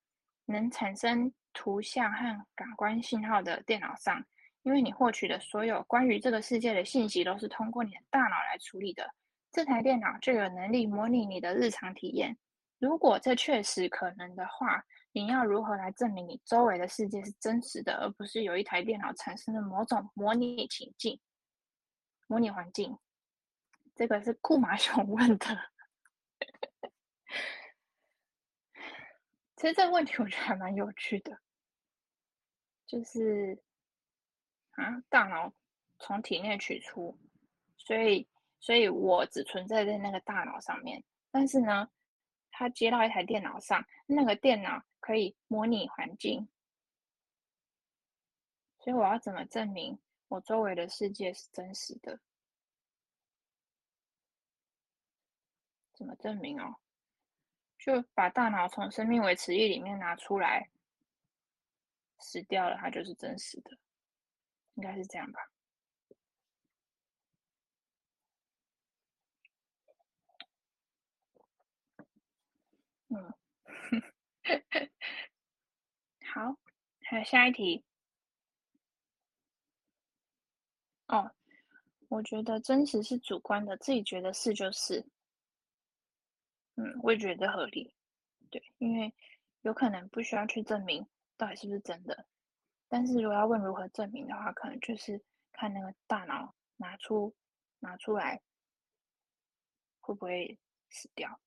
[0.45, 4.25] 能产生图像和感官信号的电脑上。
[4.63, 9.07] 因为你获取的所有关于这个世界的信息都是通过你的大脑来处理的，
[9.53, 12.35] 这台电脑就有能力模拟你的日常体验。
[12.79, 14.83] 如果这确实可能的话，
[15.13, 21.21] 你要如何来证明你周围的世界是真实的，而不是有一台电脑产生的某种模拟情境、
[22.27, 22.97] 模拟环境？
[23.95, 25.47] 这个是库马熊 问的。
[29.65, 31.41] 其实这个问题我觉得还蛮有趣的，
[32.87, 33.59] 就是
[34.73, 35.55] 啊，大脑
[35.99, 37.19] 从体内取出，
[37.79, 38.29] 所以，
[38.61, 41.91] 所以我只存在在那个大脑上面，但是呢，
[42.51, 46.47] 它接到一台电脑上，那个电脑可以模拟环境，
[48.81, 52.21] 所以我要怎么证明我周围的世界是真实的？
[55.95, 56.77] 怎么证明哦？
[57.85, 60.71] 就把大脑从生命维持液里面拿出来，
[62.19, 63.77] 死掉了，它就是真实的，
[64.77, 65.41] 应该是这样吧？
[73.11, 73.35] 嗯，
[76.33, 76.57] 好，
[77.03, 77.85] 还有下一题。
[81.09, 81.31] 哦，
[82.09, 85.05] 我觉得真实是主观的，自己觉得是就是。
[86.77, 87.93] 嗯，我也觉得合理。
[88.51, 89.13] 对，因为
[89.63, 91.07] 有可能不需要去证明
[91.37, 92.27] 到底是不是真的，
[92.89, 95.21] 但是如果要问如何证明的话，可能就是
[95.53, 97.35] 看那个大脑拿出
[97.81, 98.41] 拿出来
[100.01, 100.59] 会不会
[100.91, 101.41] 死掉。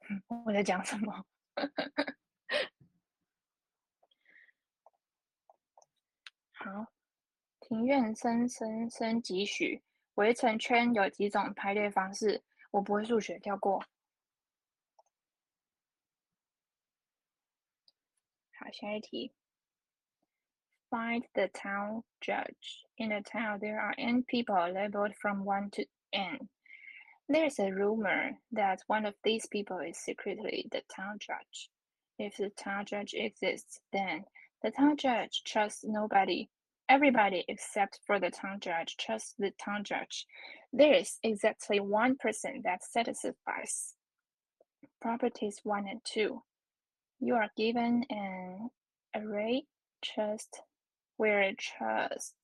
[0.46, 1.24] 我在讲什么？
[6.52, 6.86] 好，
[7.60, 9.82] 庭院深深深几许，
[10.14, 12.42] 围成圈有几种排列方式？
[12.70, 13.84] 我不会数学，跳过。
[18.58, 19.32] 好，下一题。
[20.90, 22.82] Find the town judge.
[22.96, 26.48] In a town, there are n people labeled from 1 to n.
[27.28, 31.70] There's a rumor that one of these people is secretly the town judge.
[32.18, 34.24] If the town judge exists, then
[34.62, 36.48] the town judge trusts nobody.
[36.88, 40.26] Everybody except for the town judge trusts the town judge.
[40.72, 43.94] There is exactly one person that satisfies
[45.00, 46.42] properties 1 and 2.
[47.20, 48.70] You are given an
[49.14, 49.66] array
[50.02, 50.62] trust
[51.16, 52.34] where trust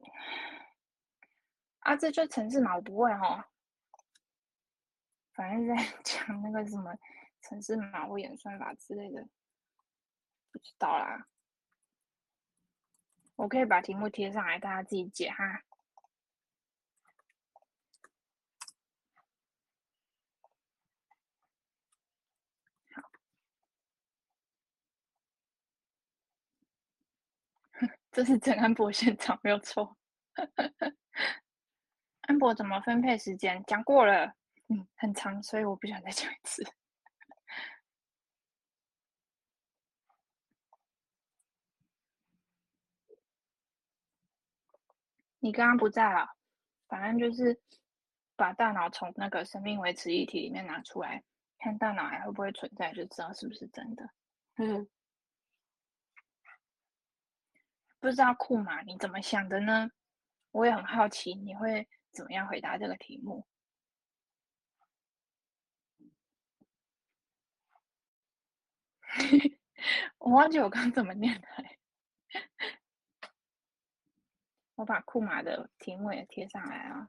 [1.80, 3.44] 啊，这就程式码，我不会哦。
[5.34, 6.96] 反正在 讲那个什么
[7.42, 9.28] 程式码或演算法之类的，
[10.50, 11.26] 不知道啦。
[13.36, 15.62] 我可以把题目贴上来，大家自己解哈。
[27.80, 29.96] 好，这是郑安博现场，没有错。
[32.20, 33.60] 安博怎么分配时间？
[33.66, 34.32] 讲过了。
[34.68, 36.62] 嗯，很长，所以我不想再讲一次。
[45.40, 46.36] 你刚刚不在了，
[46.86, 47.60] 反正就是
[48.36, 51.24] 把大脑从那个生命维持液体里面拿出来，
[51.58, 54.08] 看大脑还会不会存在，就知道是不是真的。
[54.58, 54.88] 嗯，
[58.04, 59.90] 不知道库玛你怎么想的呢？
[60.50, 63.46] 我也很好奇你会怎么样回答这个题目。
[70.18, 71.48] 我忘记我刚怎么念的，
[74.74, 77.08] 我把库玛的题目也贴上来啊，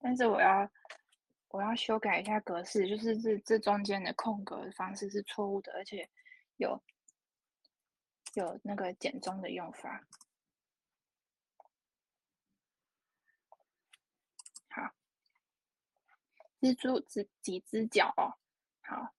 [0.00, 0.70] 但是我要
[1.48, 6.06] 我要修改一下格式，就是这这中间的空格的方式是错误的，而且
[6.58, 6.78] 有
[8.34, 10.06] 有那个简中的用法。
[14.68, 14.94] 好，
[16.60, 18.38] 蜘蛛只几只脚哦，
[18.80, 19.14] 好。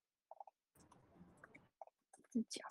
[2.32, 2.64] 只脚。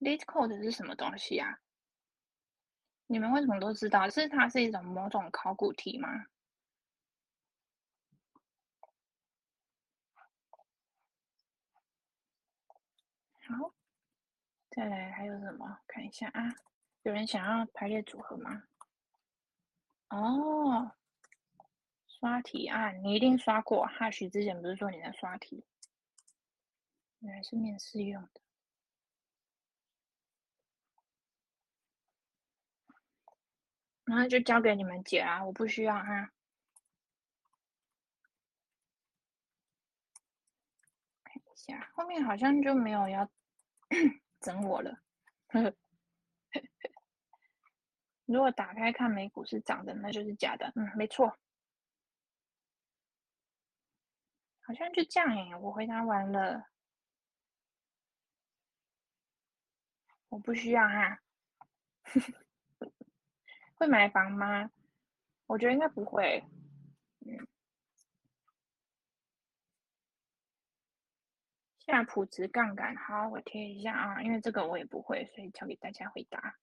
[0.00, 1.61] LeetCode 是什么东西啊？
[3.12, 4.08] 你们为什么都知道？
[4.08, 6.08] 是它是一种某种考古题吗？
[13.46, 13.74] 好，
[14.70, 15.80] 再来还有什么？
[15.86, 16.54] 看一下啊。
[17.02, 18.62] 有人想要排列组合吗？
[20.08, 20.92] 哦，
[22.06, 23.84] 刷题啊，你一定刷过。
[23.84, 25.66] 哈许之前不是说你在刷题？
[27.18, 28.40] 原来是面试用的。
[34.12, 36.30] 然后就交给你们解啊，我不需要哈。
[41.24, 43.26] 看一下，后面好像就没有要
[44.40, 45.00] 整我了。
[48.26, 50.70] 如果打开看美股是涨的，那就是假的。
[50.76, 51.38] 嗯，没错。
[54.60, 55.56] 好像就这样耶。
[55.56, 56.68] 我回答完了。
[60.28, 61.18] 我不需要哈。
[63.82, 64.70] 会买房吗？
[65.46, 66.44] 我觉得应该不会。
[67.26, 67.48] 嗯，
[71.80, 76.56] 夏普值杠杆，好，我贴一下啊，因为这个我也不会，所以交给大家回答。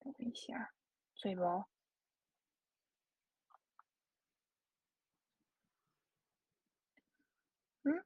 [0.00, 0.74] 等一下，
[1.14, 1.66] 水螺，
[7.84, 8.04] 嗯，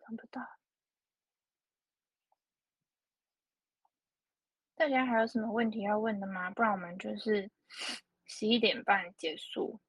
[0.00, 0.61] 看不到。
[4.82, 6.50] 大家还有什么问题要问的吗？
[6.50, 7.48] 不然我们就是
[8.24, 9.80] 十一点半结束。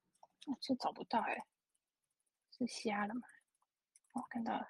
[0.45, 1.43] 哦，这找不到哎，
[2.51, 3.21] 是瞎了吗？
[4.11, 4.67] 哦，看到了。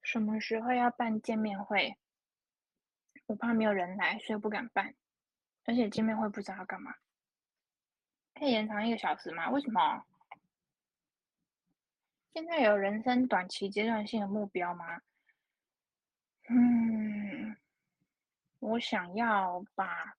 [0.00, 1.98] 什么时候要办见面会？
[3.26, 4.94] 我怕没有人来，所以不敢办。
[5.64, 6.94] 而且见面会不知道要干嘛。
[8.34, 9.50] 可以延长一个小时吗？
[9.50, 10.06] 为什么？
[12.34, 15.02] 现在有人生短期阶段性的目标吗？
[16.48, 17.54] 嗯，
[18.58, 20.16] 我想要把，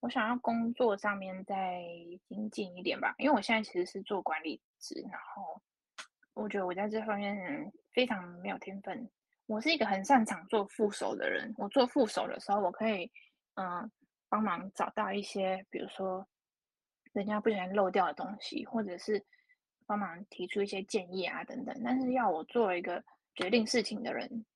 [0.00, 1.84] 我想要工作上面再
[2.26, 5.60] 精进一点吧，因为我现在其实是做管理职，然后
[6.32, 9.10] 我觉得我在这方面非常没有天分。
[9.44, 13.12] 我是一个很擅长做副手的人，我做副手的时候，我可以
[13.56, 13.90] 嗯
[14.30, 16.26] 帮忙找到一些，比如说
[17.12, 19.22] 人家不小心漏掉的东西，或者是。
[19.92, 21.82] 帮忙提出一些建议啊，等等。
[21.84, 23.04] 但是要我做一个
[23.34, 24.46] 决定事情的人，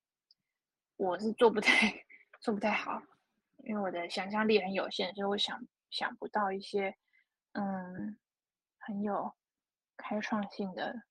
[0.95, 1.93] 我是做不太
[2.39, 2.99] 做不太好，
[3.57, 6.97] 因为我的想象力很有限，所以我想想不到一些
[7.51, 8.17] 嗯
[8.79, 9.31] 很有
[9.95, 11.03] 开创性的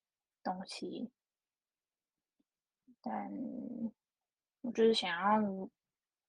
[0.42, 1.12] 东西。
[3.00, 3.30] 但
[4.62, 5.70] 我就是想要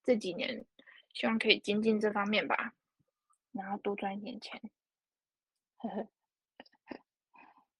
[0.03, 0.63] 这几年，
[1.15, 2.75] 希望可以精进这方面吧，
[3.53, 4.61] 然后多赚一点钱。
[5.77, 6.07] 呵呵。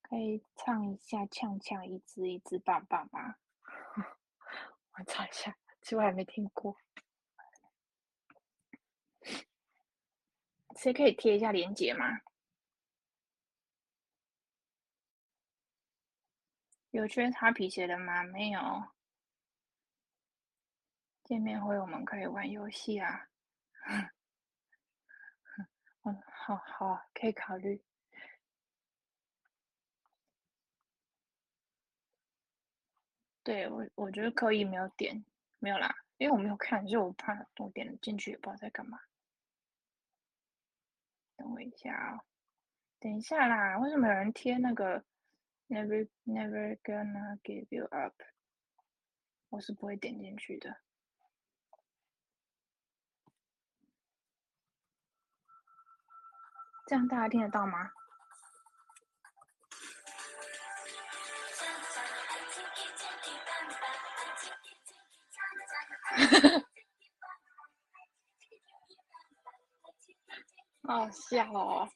[0.10, 3.36] 可以唱一下《呛呛一只一只棒棒》吗？
[4.98, 6.78] 我唱一下，其实我还没听过。
[10.78, 12.22] 谁可以贴一下链接吗？
[16.92, 18.24] 有缺擦皮鞋的吗？
[18.24, 18.62] 没有。
[21.26, 23.28] 见面会我们可以玩游戏啊。
[26.04, 27.84] 嗯，好好，可以考虑。
[33.48, 35.24] 对我，我觉得可以，没有点，
[35.60, 38.99] 没有啦，因为我没有看，就我怕我点了进去也不知道在干嘛。
[41.38, 42.19] 等我一下啊、
[42.99, 45.02] 等一下啦，为什么有人贴那个
[45.69, 48.22] Never Never gonna give you up？
[49.48, 50.82] 我是不会点进去的。
[56.86, 57.94] 这样大家听得到吗？
[70.88, 71.88] 好笑哦！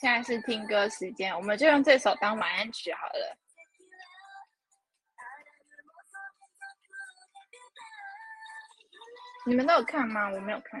[0.00, 3.36] 现在是听歌时间，我们就用这首当晚安曲好了。
[9.46, 10.30] 你们都有看吗？
[10.30, 10.80] 我没有看。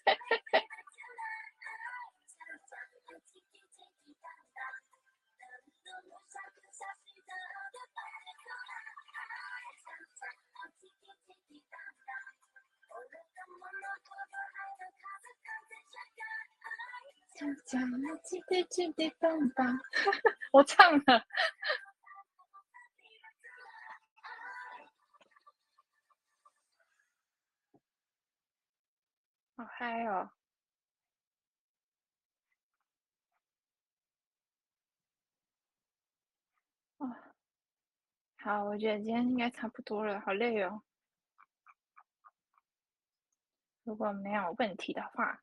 [20.53, 21.25] 我唱了。
[29.55, 30.31] 好嗨哦！
[36.97, 37.15] 哦，
[38.37, 40.83] 好，我觉得今天应该差不多了，好累哦。
[43.83, 45.41] 如果没有问题的话，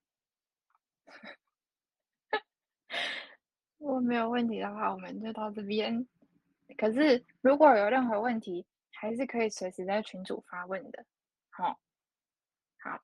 [3.79, 6.07] 如果没有问题的话，我们就到这边。
[6.77, 11.05] 可是如果有任何问题，还是可以随时在群组发问的。
[11.51, 11.79] 好、
[12.79, 13.01] 好，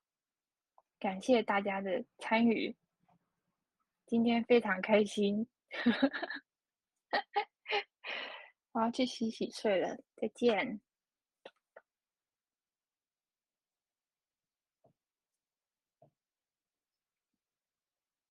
[0.98, 2.76] 感谢大家的参与，
[4.06, 5.46] 今天非常开心。
[8.72, 10.80] 我要去洗洗睡了，再见。